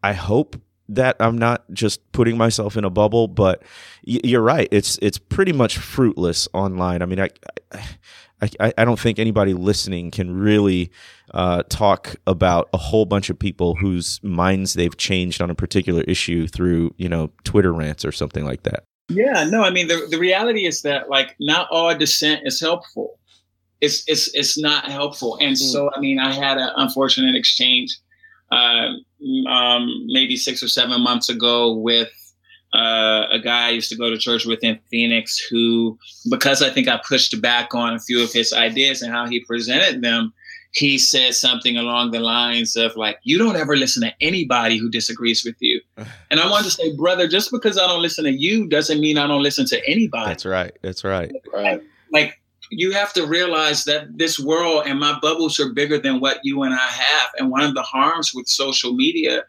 [0.04, 0.56] I hope
[0.90, 3.64] that I'm not just putting myself in a bubble, but
[4.04, 4.68] you're right.
[4.72, 7.02] It's it's pretty much fruitless online.
[7.02, 7.30] I mean, I
[8.60, 10.92] I, I don't think anybody listening can really
[11.34, 16.02] uh, talk about a whole bunch of people whose minds they've changed on a particular
[16.02, 18.84] issue through you know Twitter rants or something like that.
[19.10, 23.20] Yeah, no, I mean the the reality is that like not all dissent is helpful
[23.86, 25.38] it's it's it's not helpful.
[25.40, 25.58] And mm.
[25.58, 27.98] so, I mean, I had an unfortunate exchange,
[28.52, 28.90] uh,
[29.48, 32.12] um, maybe six or seven months ago with
[32.74, 35.98] uh, a guy I used to go to church with in Phoenix who,
[36.30, 39.40] because I think I pushed back on a few of his ideas and how he
[39.46, 40.34] presented them,
[40.72, 44.90] he said something along the lines of like, "You don't ever listen to anybody who
[44.90, 45.80] disagrees with you."
[46.32, 49.18] And I wanted to say, brother, just because I don't listen to you doesn't mean
[49.18, 50.28] I don't listen to anybody.
[50.28, 50.76] That's right.
[50.82, 51.32] That's right.
[51.54, 51.82] Right.
[52.12, 56.40] Like you have to realize that this world and my bubbles are bigger than what
[56.44, 57.30] you and I have.
[57.38, 59.44] And one of the harms with social media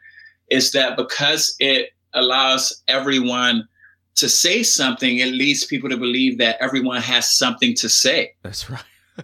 [0.51, 3.69] is that because it allows everyone
[4.17, 8.35] to say something, it leads people to believe that everyone has something to say.
[8.43, 8.83] That's right.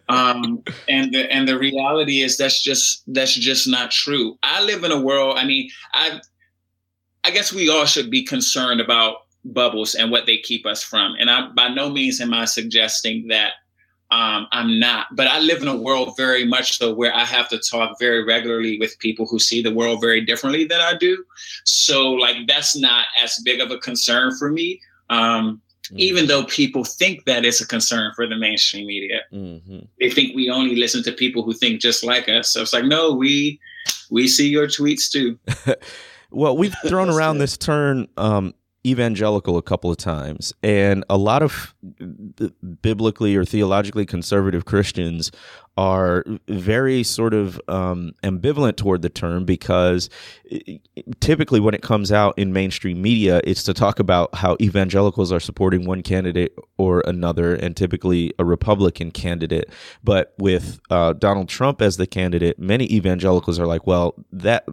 [0.08, 4.38] um, and the and the reality is that's just that's just not true.
[4.42, 5.38] I live in a world.
[5.38, 6.20] I mean, I
[7.24, 11.14] I guess we all should be concerned about bubbles and what they keep us from.
[11.18, 13.52] And I by no means am I suggesting that
[14.12, 17.48] um, I'm not, but I live in a world very much so where I have
[17.48, 21.24] to talk very regularly with people who see the world very differently than I do.
[21.64, 24.82] So, like, that's not as big of a concern for me.
[25.08, 25.98] Um, mm-hmm.
[25.98, 29.78] Even though people think that it's a concern for the mainstream media, mm-hmm.
[29.98, 32.50] they think we only listen to people who think just like us.
[32.50, 33.58] So it's like, no, we
[34.10, 35.38] we see your tweets too.
[36.30, 38.52] well, we've thrown around this term um,
[38.86, 41.74] evangelical a couple of times, and a lot of
[42.82, 45.30] biblically or theologically conservative Christians
[45.76, 50.10] are very sort of um, ambivalent toward the term because
[51.20, 55.40] typically when it comes out in mainstream media, it's to talk about how evangelicals are
[55.40, 59.70] supporting one candidate or another, and typically a Republican candidate.
[60.04, 64.66] But with uh, Donald Trump as the candidate, many evangelicals are like, well, that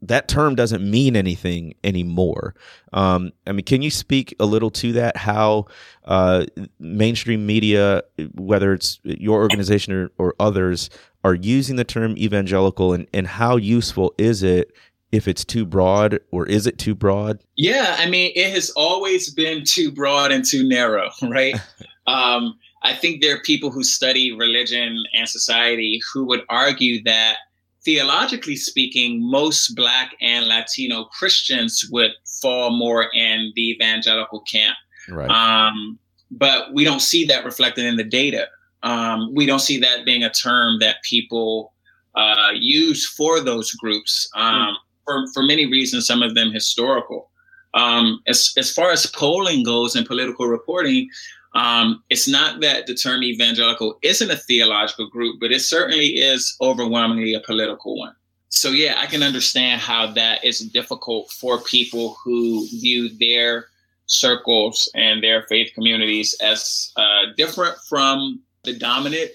[0.00, 2.54] that term doesn't mean anything anymore.
[2.92, 5.16] Um, I mean, can you speak a little to that?
[5.16, 5.66] How
[6.04, 6.46] uh,
[6.78, 8.02] mainstream media,
[8.34, 10.90] whether it's your organization or, or others,
[11.24, 14.72] are using the term evangelical, and, and how useful is it
[15.12, 17.42] if it's too broad or is it too broad?
[17.56, 21.54] Yeah, I mean, it has always been too broad and too narrow, right?
[22.06, 27.36] um, I think there are people who study religion and society who would argue that
[27.84, 34.76] theologically speaking, most Black and Latino Christians would fall more in the evangelical camp.
[35.08, 35.30] Right.
[35.30, 35.98] Um,
[36.30, 38.48] but we don't see that reflected in the data.
[38.82, 41.72] Um, we don't see that being a term that people
[42.14, 44.74] uh, use for those groups um, mm.
[45.04, 47.30] for, for many reasons, some of them historical.
[47.74, 51.08] Um, as, as far as polling goes and political reporting,
[51.54, 56.56] um, it's not that the term evangelical isn't a theological group, but it certainly is
[56.60, 58.14] overwhelmingly a political one.
[58.48, 63.66] So, yeah, I can understand how that is difficult for people who view their
[64.06, 69.30] circles and their faith communities as uh, different from the dominant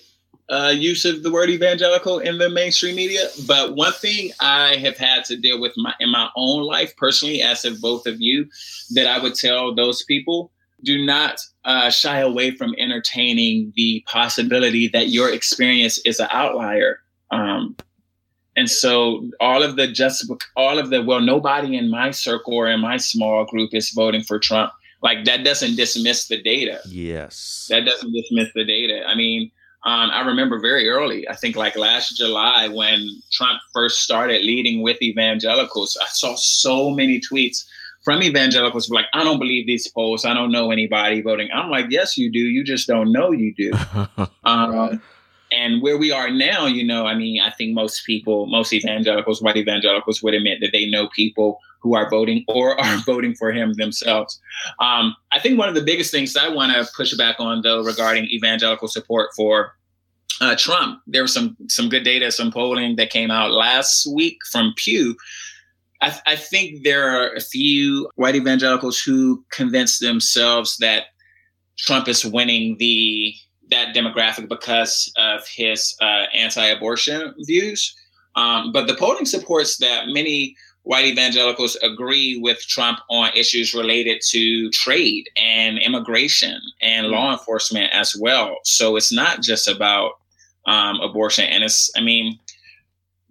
[0.50, 3.28] uh, use of the word evangelical in the mainstream media.
[3.48, 7.42] But one thing I have had to deal with my, in my own life personally,
[7.42, 8.48] as have both of you,
[8.92, 10.52] that I would tell those people
[10.84, 17.00] do not uh, shy away from entertaining the possibility that your experience is an outlier.
[17.32, 17.76] Um,
[18.56, 22.68] and so all of the just all of the well, nobody in my circle or
[22.68, 24.72] in my small group is voting for Trump.
[25.06, 26.80] Like that doesn't dismiss the data.
[26.88, 29.06] Yes, that doesn't dismiss the data.
[29.06, 29.52] I mean,
[29.86, 34.82] um, I remember very early, I think like last July when Trump first started leading
[34.82, 37.66] with evangelicals, I saw so many tweets
[38.04, 40.26] from evangelicals like, I don't believe these polls.
[40.26, 41.50] I don't know anybody voting.
[41.54, 42.40] I'm like, yes, you do.
[42.40, 43.74] You just don't know you do.
[44.44, 45.00] um,
[45.52, 49.40] and where we are now, you know, I mean, I think most people, most evangelicals,
[49.40, 53.52] white evangelicals would admit that they know people who are voting or are voting for
[53.52, 54.42] him themselves.
[54.80, 57.84] Um, I think one of the biggest things I want to push back on, though,
[57.84, 59.74] regarding evangelical support for
[60.42, 64.40] uh, Trump, there was some some good data, some polling that came out last week
[64.52, 65.16] from Pew.
[66.02, 71.06] I, I think there are a few white evangelicals who convince themselves that
[71.78, 73.34] Trump is winning the
[73.70, 77.96] that demographic because of his uh, anti-abortion views.
[78.36, 84.22] Um, but the polling supports that many white evangelicals agree with Trump on issues related
[84.30, 88.58] to trade and immigration and law enforcement as well.
[88.64, 90.12] So it's not just about
[90.68, 91.46] um, abortion.
[91.46, 92.40] And it's, I mean,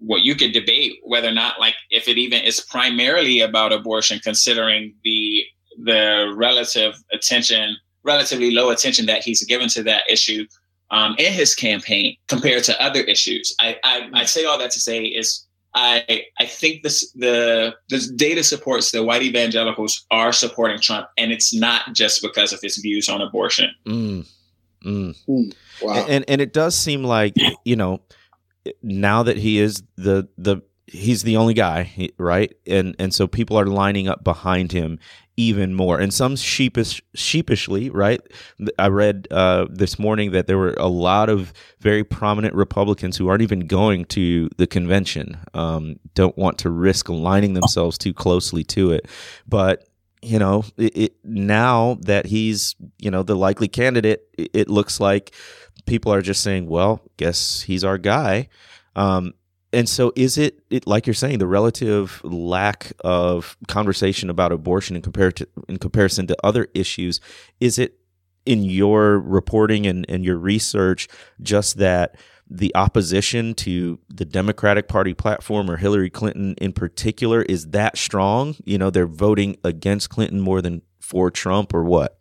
[0.01, 4.19] what you could debate whether or not, like, if it even is primarily about abortion,
[4.19, 5.45] considering the
[5.85, 10.47] the relative attention, relatively low attention that he's given to that issue
[10.91, 13.55] um, in his campaign compared to other issues.
[13.59, 18.01] I, I, I say all that to say is I I think this the the
[18.17, 22.77] data supports that white evangelicals are supporting Trump, and it's not just because of his
[22.77, 23.71] views on abortion.
[23.87, 24.27] Mm,
[24.85, 25.17] mm.
[25.29, 26.07] Mm, wow.
[26.09, 27.35] And and it does seem like
[27.65, 28.01] you know
[28.83, 32.55] now that he is the the he's the only guy, right?
[32.67, 34.99] And and so people are lining up behind him
[35.37, 35.99] even more.
[35.99, 38.21] And some sheepish, sheepishly, right?
[38.79, 43.29] I read uh, this morning that there were a lot of very prominent Republicans who
[43.29, 48.65] aren't even going to the convention, um, don't want to risk aligning themselves too closely
[48.65, 49.09] to it.
[49.47, 49.89] But
[50.23, 54.99] you know, it, it, now that he's you know the likely candidate, it, it looks
[54.99, 55.35] like
[55.87, 58.49] people are just saying, "Well, guess he's our guy."
[58.97, 59.35] Um,
[59.75, 64.97] and so is it, it like you're saying the relative lack of conversation about abortion
[64.97, 67.21] in compared to in comparison to other issues
[67.61, 67.99] is it
[68.47, 71.09] in your reporting and, and your research
[71.43, 72.17] just that
[72.49, 78.55] the opposition to the Democratic Party platform or Hillary Clinton in particular is that strong?
[78.65, 82.19] You know, they're voting against Clinton more than for Trump or what?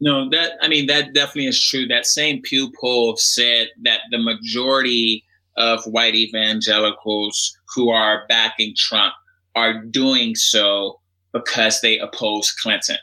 [0.00, 1.86] No, that I mean that definitely is true.
[1.86, 5.24] That same Pew poll said that the majority
[5.56, 9.14] of white evangelicals who are backing Trump
[9.54, 11.00] are doing so
[11.32, 12.96] because they oppose Clinton.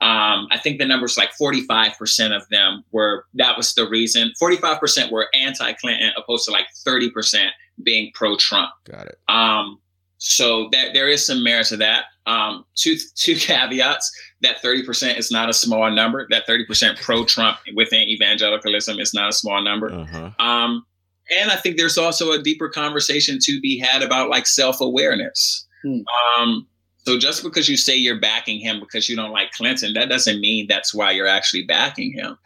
[0.00, 4.32] Um, I think the number's like 45% of them were, that was the reason.
[4.42, 7.46] 45% were anti Clinton, opposed to like 30%
[7.84, 8.70] being pro Trump.
[8.84, 9.18] Got it.
[9.28, 9.78] Um,
[10.18, 12.04] so that there is some merit to that.
[12.26, 14.10] Um, two two caveats:
[14.40, 16.28] that thirty percent is not a small number.
[16.30, 19.92] That thirty percent pro Trump within evangelicalism is not a small number.
[19.92, 20.30] Uh-huh.
[20.38, 20.86] Um,
[21.30, 25.66] and I think there's also a deeper conversation to be had about like self awareness.
[25.82, 26.00] Hmm.
[26.38, 26.66] Um,
[27.04, 30.40] so just because you say you're backing him because you don't like Clinton, that doesn't
[30.40, 32.38] mean that's why you're actually backing him.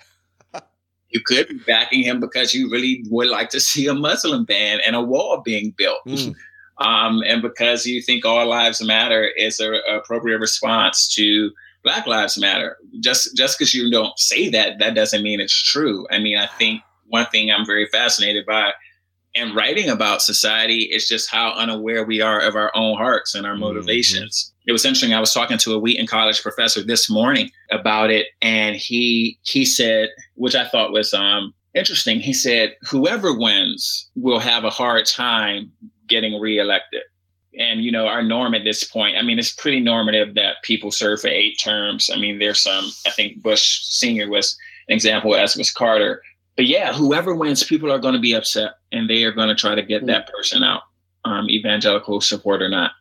[1.11, 4.81] you could be backing him because you really would like to see a Muslim ban
[4.87, 6.01] and a wall being built.
[6.07, 6.33] Hmm.
[6.79, 11.51] Um, and because you think all lives matter is an appropriate response to
[11.83, 12.77] Black Lives Matter.
[13.01, 16.07] Just just because you don't say that, that doesn't mean it's true.
[16.11, 18.73] I mean, I think one thing I'm very fascinated by
[19.37, 23.47] and writing about society is just how unaware we are of our own hearts and
[23.47, 23.63] our mm-hmm.
[23.63, 24.51] motivations.
[24.51, 24.71] Mm-hmm.
[24.71, 25.15] It was interesting.
[25.15, 29.65] I was talking to a Wheaton College professor this morning about it, and he he
[29.65, 32.19] said, which I thought was um, interesting.
[32.19, 35.71] He said, "Whoever wins will have a hard time
[36.09, 37.03] getting reelected."
[37.59, 40.91] And you know, our norm at this point, I mean, it's pretty normative that people
[40.91, 42.11] serve for eight terms.
[42.13, 42.87] I mean, there's some.
[43.07, 44.57] I think Bush Senior was
[44.89, 46.23] an example, as was Carter
[46.57, 49.55] but yeah, whoever wins, people are going to be upset and they are going to
[49.55, 50.83] try to get that person out,
[51.25, 52.93] um, evangelical support or not.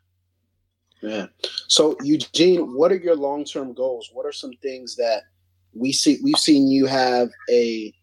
[1.02, 1.28] Yeah.
[1.68, 4.10] So Eugene, what are your long-term goals?
[4.12, 5.22] What are some things that
[5.74, 6.20] we see?
[6.24, 7.94] We've seen you have a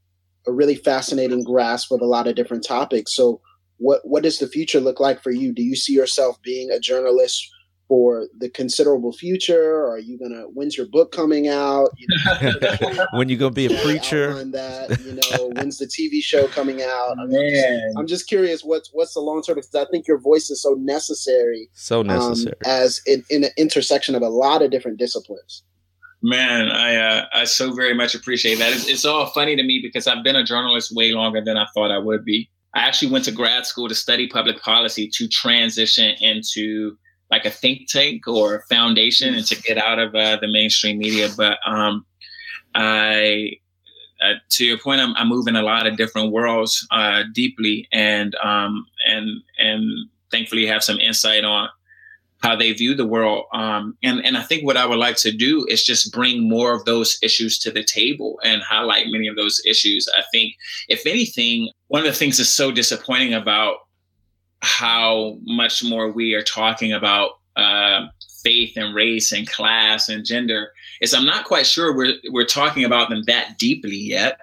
[0.46, 3.14] a really fascinating grasp of a lot of different topics.
[3.14, 3.40] So
[3.78, 5.52] what what does the future look like for you?
[5.52, 7.48] Do you see yourself being a journalist
[7.92, 9.86] for the considerable future?
[9.86, 10.44] Are you gonna?
[10.44, 11.90] When's your book coming out?
[11.98, 14.32] You know, when you gonna be a preacher?
[14.44, 17.18] That you know, when's the TV show coming out?
[17.20, 17.66] I'm, just,
[17.98, 18.62] I'm just curious.
[18.62, 19.56] What's what's the long term?
[19.56, 21.68] Because I think your voice is so necessary.
[21.74, 25.62] So um, necessary um, as in, in an intersection of a lot of different disciplines.
[26.22, 28.72] Man, I uh, I so very much appreciate that.
[28.72, 31.66] It's, it's all funny to me because I've been a journalist way longer than I
[31.74, 32.48] thought I would be.
[32.74, 36.96] I actually went to grad school to study public policy to transition into
[37.32, 40.98] like a think tank or a foundation and to get out of uh, the mainstream
[40.98, 41.30] media.
[41.34, 42.04] But um,
[42.74, 43.52] I,
[44.22, 48.36] uh, to your point, I'm, I'm moving a lot of different worlds uh, deeply, and
[48.36, 51.70] um, and and thankfully have some insight on
[52.42, 53.46] how they view the world.
[53.54, 56.74] Um, and and I think what I would like to do is just bring more
[56.74, 60.06] of those issues to the table and highlight many of those issues.
[60.16, 60.54] I think,
[60.88, 63.76] if anything, one of the things that's so disappointing about
[64.62, 68.06] how much more we are talking about uh,
[68.42, 72.84] faith and race and class and gender is I'm not quite sure we're we're talking
[72.84, 74.38] about them that deeply yet.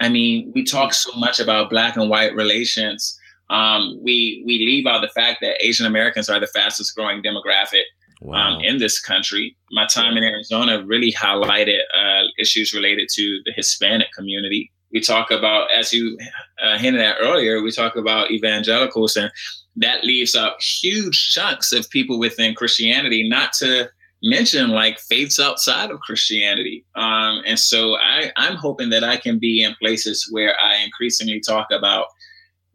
[0.00, 3.18] I mean, we talk so much about black and white relations.
[3.50, 7.84] Um, we we leave out the fact that Asian Americans are the fastest growing demographic
[8.22, 8.56] um, wow.
[8.56, 9.56] um, in this country.
[9.70, 14.70] My time in Arizona really highlighted uh, issues related to the Hispanic community.
[14.92, 16.18] We talk about, as you
[16.62, 19.32] uh, hinted at earlier, we talk about evangelicals and
[19.76, 23.88] that leaves out huge chunks of people within Christianity, not to
[24.22, 26.84] mention like faiths outside of Christianity.
[26.94, 31.40] Um, and so I, I'm hoping that I can be in places where I increasingly
[31.40, 32.06] talk about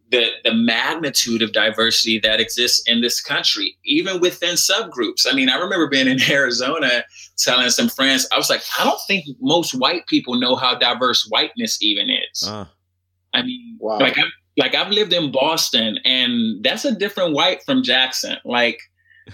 [0.09, 5.25] the, the magnitude of diversity that exists in this country, even within subgroups.
[5.29, 7.03] I mean, I remember being in Arizona
[7.37, 11.27] telling some friends, I was like, I don't think most white people know how diverse
[11.29, 12.47] whiteness even is.
[12.47, 12.65] Uh,
[13.33, 13.99] I mean, wow.
[13.99, 18.37] like I'm, like I've lived in Boston and that's a different white from Jackson.
[18.43, 18.79] Like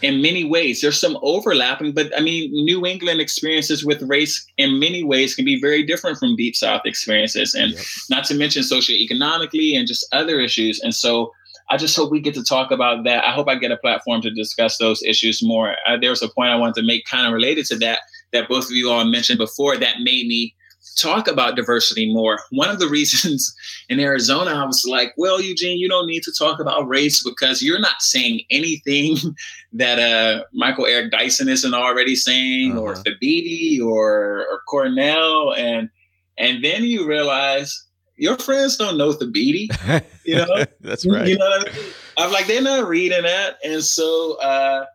[0.02, 4.80] in many ways, there's some overlapping, but I mean, New England experiences with race in
[4.80, 7.84] many ways can be very different from Deep South experiences, and yep.
[8.10, 10.80] not to mention socioeconomically and just other issues.
[10.82, 11.32] And so
[11.70, 13.24] I just hope we get to talk about that.
[13.24, 15.76] I hope I get a platform to discuss those issues more.
[15.88, 18.00] Uh, there was a point I wanted to make kind of related to that,
[18.34, 20.56] that both of you all mentioned before that made me
[20.96, 22.40] talk about diversity more.
[22.52, 23.54] One of the reasons
[23.90, 27.62] in Arizona, I was like, well, Eugene, you don't need to talk about race because
[27.62, 29.18] you're not saying anything
[29.74, 32.82] that uh, Michael Eric Dyson isn't already saying, uh-huh.
[32.82, 35.54] or Thabiti or, or Cornel.
[35.54, 35.90] And,
[36.38, 37.86] and then you realize
[38.16, 39.68] your friends don't know Thabiti.
[40.26, 41.28] You know, that's right.
[41.28, 41.84] You know I mean?
[42.18, 43.58] I'm like, they're not reading that.
[43.66, 44.86] And so, uh,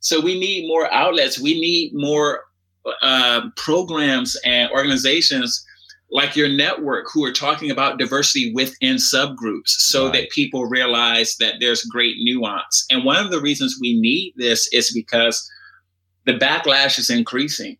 [0.00, 1.38] so we need more outlets.
[1.38, 2.44] We need more
[3.02, 5.64] uh, programs and organizations
[6.10, 10.14] like your network who are talking about diversity within subgroups so right.
[10.14, 12.86] that people realize that there's great nuance.
[12.90, 15.48] And one of the reasons we need this is because
[16.24, 17.76] the backlash is increasing.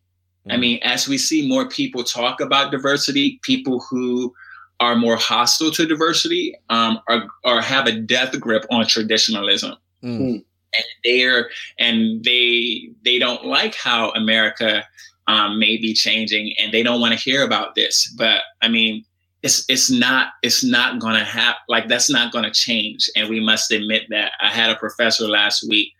[0.46, 0.52] Mm.
[0.52, 4.34] I mean, as we see more people talk about diversity, people who
[4.80, 9.74] are more hostile to diversity um, are, are have a death grip on traditionalism.
[10.04, 10.44] Mm
[10.76, 14.84] and they're and they they don't like how America
[15.26, 18.12] um, may be changing, and they don't want to hear about this.
[18.16, 19.04] But I mean,
[19.42, 21.60] it's it's not it's not to happen.
[21.68, 24.32] Like that's not to change, and we must admit that.
[24.40, 25.92] I had a professor last week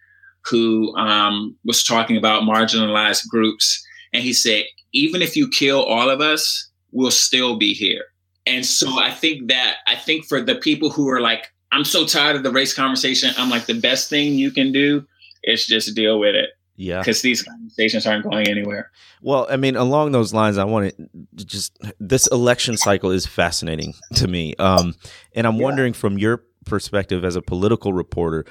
[0.44, 6.08] who um, was talking about marginalized groups, and he said, even if you kill all
[6.08, 8.04] of us, we'll still be here.
[8.46, 12.06] And so I think that I think for the people who are like, I'm so
[12.06, 13.32] tired of the race conversation.
[13.36, 15.06] I'm like, the best thing you can do
[15.42, 16.50] is just deal with it.
[16.76, 17.00] Yeah.
[17.00, 18.90] Because these conversations aren't going anywhere.
[19.20, 23.94] Well, I mean, along those lines, I want to just this election cycle is fascinating
[24.14, 24.54] to me.
[24.56, 24.94] Um,
[25.34, 25.64] and I'm yeah.
[25.64, 28.44] wondering from your perspective as a political reporter,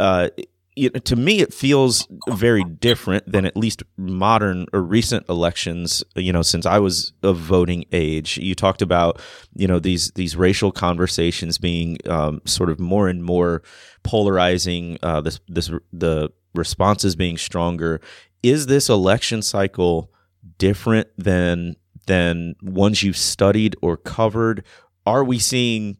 [0.00, 0.30] uh,
[0.76, 6.02] you know, to me, it feels very different than at least modern or recent elections.
[6.16, 9.20] You know, since I was of voting age, you talked about
[9.54, 13.62] you know these these racial conversations being um, sort of more and more
[14.02, 14.98] polarizing.
[15.02, 18.00] Uh, this this the responses being stronger.
[18.42, 20.10] Is this election cycle
[20.58, 24.64] different than than ones you've studied or covered?
[25.06, 25.98] Are we seeing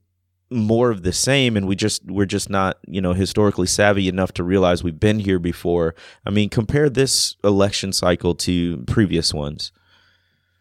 [0.55, 4.33] more of the same and we just we're just not you know historically savvy enough
[4.33, 5.95] to realize we've been here before.
[6.25, 9.73] I mean compare this election cycle to previous ones.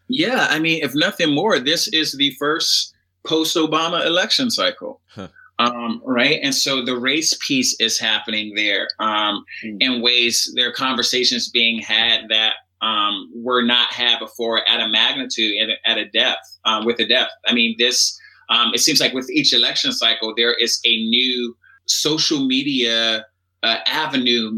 [0.08, 2.94] Yeah i mean if nothing more this is the first
[3.26, 5.00] post obama election cycle.
[5.08, 5.28] Huh.
[5.58, 6.40] um, right?
[6.42, 9.76] And so the race piece is happening there um, mm.
[9.80, 14.88] in ways there are conversations being had that um, were not had before at a
[14.88, 17.32] magnitude and at a depth um, with a depth.
[17.46, 18.18] I mean this
[18.48, 23.24] um, it seems like with each election cycle, there is a new social media
[23.62, 24.52] uh, avenue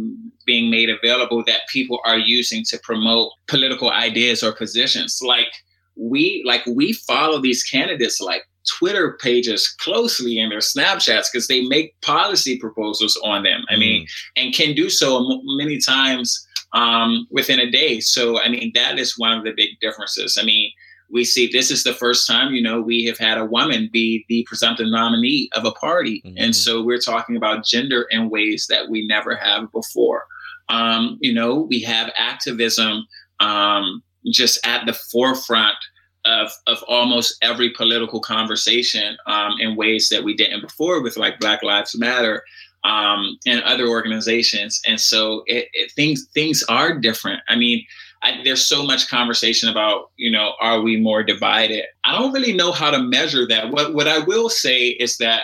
[0.44, 5.20] being made available that people are using to promote political ideas or positions.
[5.22, 5.48] Like
[5.96, 8.42] we like we follow these candidates like
[8.78, 13.64] Twitter pages closely and their Snapchats because they make policy proposals on them.
[13.68, 14.08] I mean, mm.
[14.36, 18.00] and can do so many times um, within a day.
[18.00, 20.36] So, I mean, that is one of the big differences.
[20.40, 20.70] I mean,
[21.10, 24.24] we see this is the first time, you know, we have had a woman be
[24.28, 26.22] the presumptive nominee of a party.
[26.24, 26.36] Mm-hmm.
[26.38, 30.24] And so we're talking about gender in ways that we never have before.
[30.68, 33.06] Um, you know, we have activism
[33.40, 34.02] um,
[34.32, 35.76] just at the forefront
[36.24, 41.38] of, of almost every political conversation um, in ways that we didn't before with like
[41.38, 42.42] Black Lives Matter
[42.82, 44.80] um, and other organizations.
[44.86, 47.42] And so it, it, things things are different.
[47.48, 47.84] I mean,
[48.22, 51.84] I, there's so much conversation about you know are we more divided?
[52.04, 53.70] I don't really know how to measure that.
[53.70, 55.42] What what I will say is that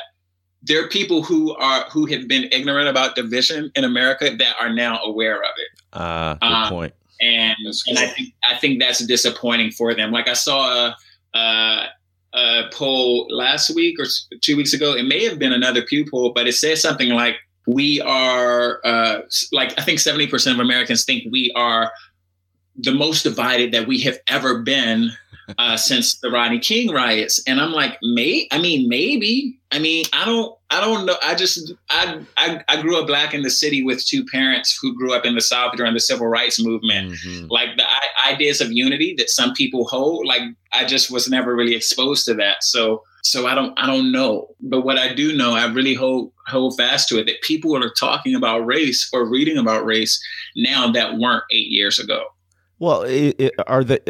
[0.63, 4.73] there are people who are who have been ignorant about division in America that are
[4.73, 5.99] now aware of it.
[5.99, 7.57] Uh, good um, point and
[7.87, 10.11] and I think I think that's disappointing for them.
[10.11, 10.89] Like I saw
[11.35, 11.87] a, a,
[12.35, 14.07] a, poll last week or
[14.41, 14.95] two weeks ago.
[14.95, 19.21] It may have been another Pew poll, but it says something like we are uh,
[19.53, 21.93] like I think seventy percent of Americans think we are
[22.77, 25.11] the most divided that we have ever been
[25.59, 27.43] uh, since the Rodney King riots.
[27.47, 29.59] And I'm like, may I mean maybe.
[29.71, 31.17] I mean, I don't I don't know.
[31.23, 34.97] I just I, I I grew up black in the city with two parents who
[34.97, 37.13] grew up in the South during the civil rights movement.
[37.13, 37.47] Mm-hmm.
[37.49, 40.43] Like the I- ideas of unity that some people hold, like
[40.73, 42.65] I just was never really exposed to that.
[42.65, 44.49] So so I don't I don't know.
[44.61, 47.91] But what I do know, I really hold hold fast to it that people are
[47.91, 50.23] talking about race or reading about race
[50.57, 52.25] now that weren't eight years ago.
[52.83, 54.03] Well, it, it, are the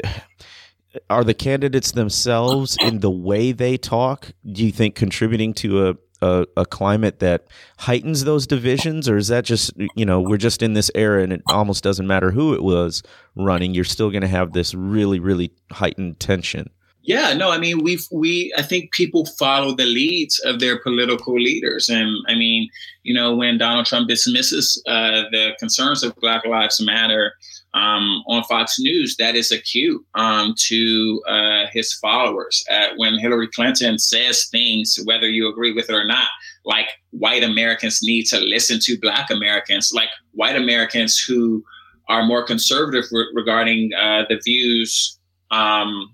[1.11, 5.95] are the candidates themselves in the way they talk do you think contributing to a,
[6.23, 7.49] a, a climate that
[7.81, 9.11] heightens those divisions?
[9.11, 12.07] Or is that just you know we're just in this era and it almost doesn't
[12.07, 13.03] matter who it was
[13.37, 16.70] running you're still going to have this really really heightened tension
[17.03, 21.35] yeah no i mean we we i think people follow the leads of their political
[21.35, 22.69] leaders and i mean
[23.03, 27.33] you know when donald trump dismisses uh, the concerns of black lives matter
[27.75, 32.65] um, on Fox News, that is a cue um, to uh, his followers.
[32.71, 36.29] Uh, when Hillary Clinton says things, whether you agree with it or not,
[36.65, 41.65] like white Americans need to listen to Black Americans, like white Americans who
[42.09, 45.19] are more conservative re- regarding uh, the views
[45.51, 46.13] um,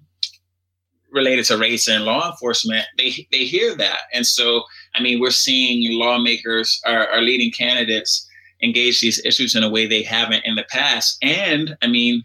[1.12, 5.30] related to race and law enforcement, they they hear that, and so I mean, we're
[5.30, 8.26] seeing lawmakers, our, our leading candidates
[8.62, 11.18] engage these issues in a way they haven't in the past.
[11.22, 12.24] And I mean,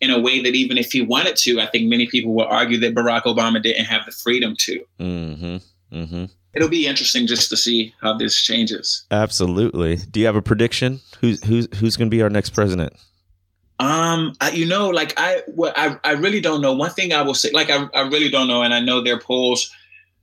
[0.00, 2.78] in a way that even if he wanted to, I think many people will argue
[2.80, 4.84] that Barack Obama didn't have the freedom to.
[4.98, 5.96] Mm-hmm.
[5.96, 6.24] Mm-hmm.
[6.52, 9.06] It'll be interesting just to see how this changes.
[9.10, 9.96] Absolutely.
[9.96, 11.00] Do you have a prediction?
[11.20, 12.92] Who's who's who's going to be our next president?
[13.80, 16.72] Um, I, you know, like I, what I, I really don't know.
[16.74, 19.16] One thing I will say, like I, I really don't know, and I know there
[19.16, 19.70] are polls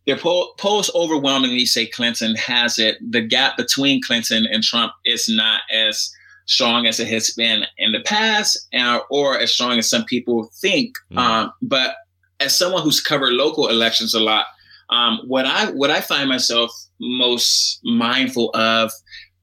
[0.08, 2.98] their poll, polls overwhelmingly say Clinton has it.
[3.12, 6.10] The gap between Clinton and Trump is not as
[6.46, 10.50] strong as it has been in the past, and, or as strong as some people
[10.62, 10.96] think.
[11.12, 11.18] Mm.
[11.18, 11.96] Um, but
[12.40, 14.46] as someone who's covered local elections a lot,
[14.90, 18.92] um, what I what I find myself most mindful of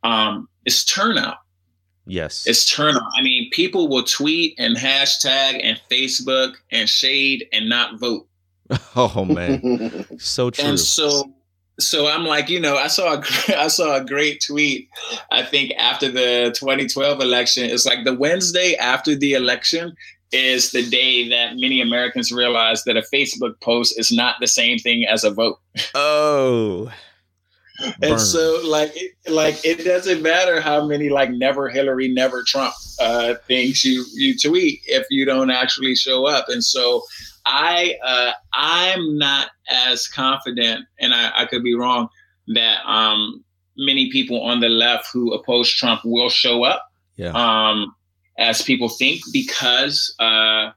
[0.02, 1.36] um, is turnout.
[2.06, 3.02] Yes, it's turnout.
[3.16, 8.26] I mean, people will tweet and hashtag and Facebook and shade and not vote.
[8.96, 10.64] Oh man, so true.
[10.64, 11.32] And so,
[11.78, 13.22] so I'm like, you know, I saw a,
[13.58, 14.88] I saw a great tweet.
[15.30, 19.94] I think after the 2012 election, it's like the Wednesday after the election
[20.32, 24.78] is the day that many Americans realize that a Facebook post is not the same
[24.78, 25.60] thing as a vote.
[25.94, 26.92] Oh.
[28.02, 32.72] And so like it, like it doesn't matter how many like never hillary never trump
[33.00, 37.02] uh things you you tweet if you don't actually show up and so
[37.46, 42.08] I uh, I'm not as confident, and I, I could be wrong,
[42.48, 43.44] that um,
[43.76, 46.86] many people on the left who oppose Trump will show up.
[47.16, 47.30] Yeah.
[47.30, 47.94] Um,
[48.38, 50.70] as people think, because uh,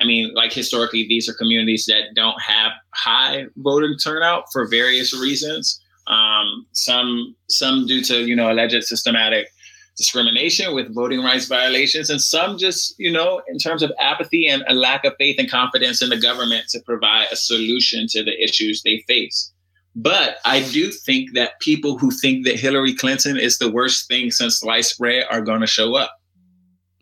[0.00, 5.18] I mean, like historically, these are communities that don't have high voting turnout for various
[5.18, 5.80] reasons.
[6.06, 9.48] Um, some some due to you know alleged systematic
[9.96, 14.64] discrimination, with voting rights violations, and some just, you know, in terms of apathy and
[14.68, 18.42] a lack of faith and confidence in the government to provide a solution to the
[18.42, 19.52] issues they face.
[19.96, 24.32] But I do think that people who think that Hillary Clinton is the worst thing
[24.32, 26.12] since sliced bread are going to show up.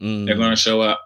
[0.00, 0.26] Mm.
[0.26, 1.00] They're going to show up.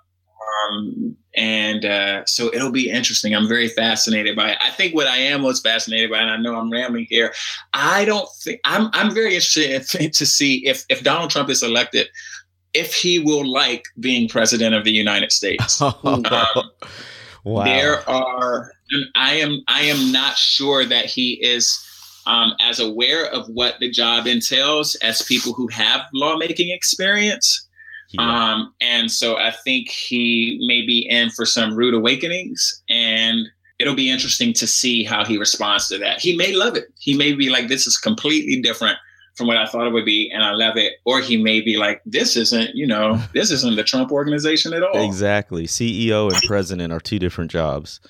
[0.70, 3.34] Um, and uh, so it'll be interesting.
[3.34, 4.58] I'm very fascinated by it.
[4.64, 7.32] I think what I am most fascinated by, and I know I'm rambling here,
[7.74, 11.62] I don't think I'm I'm very interested in, to see if if Donald Trump is
[11.62, 12.08] elected,
[12.76, 15.80] if he will like being president of the United States.
[16.04, 16.22] um,
[17.44, 17.64] wow.
[17.64, 18.72] There are,
[19.14, 21.82] I am, I am not sure that he is
[22.26, 27.65] um, as aware of what the job entails as people who have lawmaking experience.
[28.18, 28.52] Yeah.
[28.52, 33.46] Um, and so I think he may be in for some rude awakenings, and
[33.78, 36.20] it'll be interesting to see how he responds to that.
[36.20, 36.86] He may love it.
[36.98, 38.98] He may be like, "This is completely different
[39.36, 40.94] from what I thought it would be, and I love it.
[41.04, 44.82] Or he may be like, this isn't, you know, this isn't the Trump organization at
[44.82, 45.04] all.
[45.04, 45.66] Exactly.
[45.66, 48.00] CEO and president are two different jobs.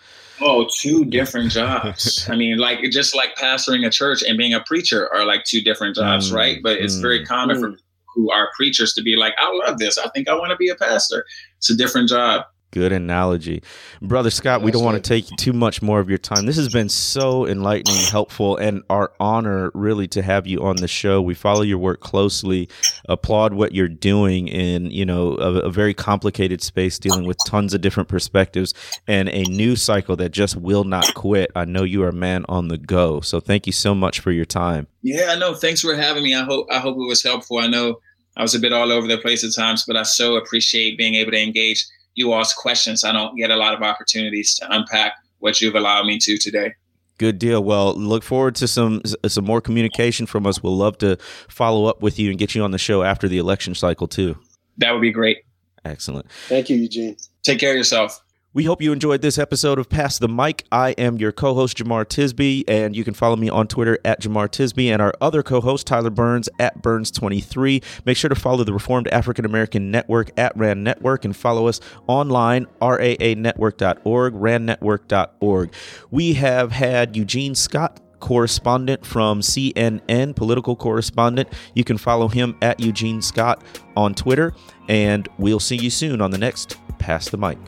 [0.40, 2.28] Oh, two different jobs.
[2.30, 5.60] I mean, like just like pastoring a church and being a preacher are like two
[5.60, 6.62] different jobs, mm, right?
[6.62, 7.60] But it's mm, very common mm.
[7.60, 7.78] for
[8.16, 9.98] who are preachers to be like, I love this.
[9.98, 11.24] I think I want to be a pastor.
[11.58, 12.46] It's a different job.
[12.72, 13.62] Good analogy.
[14.02, 16.44] Brother Scott, we don't want to take too much more of your time.
[16.44, 20.88] This has been so enlightening, helpful, and our honor really to have you on the
[20.88, 21.22] show.
[21.22, 22.68] We follow your work closely,
[23.08, 27.72] applaud what you're doing in, you know, a, a very complicated space dealing with tons
[27.72, 28.74] of different perspectives
[29.06, 31.50] and a news cycle that just will not quit.
[31.54, 33.20] I know you are a man on the go.
[33.20, 34.88] So thank you so much for your time.
[35.02, 35.54] Yeah, I know.
[35.54, 36.34] Thanks for having me.
[36.34, 37.58] I hope I hope it was helpful.
[37.58, 38.00] I know
[38.36, 41.14] I was a bit all over the place at times, but I so appreciate being
[41.14, 43.04] able to engage you ask questions.
[43.04, 46.74] I don't get a lot of opportunities to unpack what you've allowed me to today.
[47.18, 47.62] Good deal.
[47.62, 50.62] Well, look forward to some some more communication from us.
[50.62, 51.16] We'll love to
[51.48, 54.36] follow up with you and get you on the show after the election cycle too.
[54.78, 55.38] That would be great.
[55.84, 56.30] Excellent.
[56.48, 57.16] Thank you, Eugene.
[57.42, 58.20] Take care of yourself.
[58.56, 60.64] We hope you enjoyed this episode of Pass the Mic.
[60.72, 64.22] I am your co host, Jemar Tisby, and you can follow me on Twitter at
[64.22, 67.84] Jemar Tisby and our other co host, Tyler Burns, at Burns23.
[68.06, 71.80] Make sure to follow the Reformed African American Network at RAN Network and follow us
[72.06, 75.74] online, raanetwork.org, rannetwork.org.
[76.10, 81.52] We have had Eugene Scott correspondent from CNN, political correspondent.
[81.74, 83.62] You can follow him at Eugene Scott
[83.98, 84.54] on Twitter,
[84.88, 87.58] and we'll see you soon on the next Pass the Mic.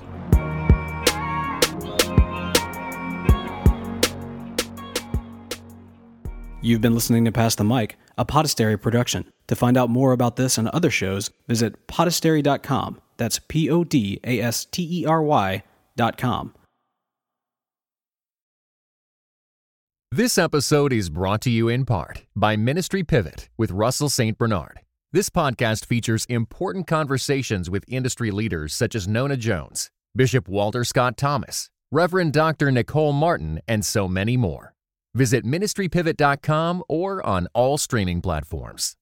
[6.68, 9.24] You've been listening to Pass the Mic, a Podastery production.
[9.46, 13.00] To find out more about this and other shows, visit podastery.com.
[13.16, 16.54] That's P O D A S T E R Y.com.
[20.12, 24.36] This episode is brought to you in part by Ministry Pivot with Russell St.
[24.36, 24.80] Bernard.
[25.10, 31.16] This podcast features important conversations with industry leaders such as Nona Jones, Bishop Walter Scott
[31.16, 32.70] Thomas, Reverend Dr.
[32.70, 34.74] Nicole Martin, and so many more.
[35.14, 38.97] Visit ministrypivot.com or on all streaming platforms.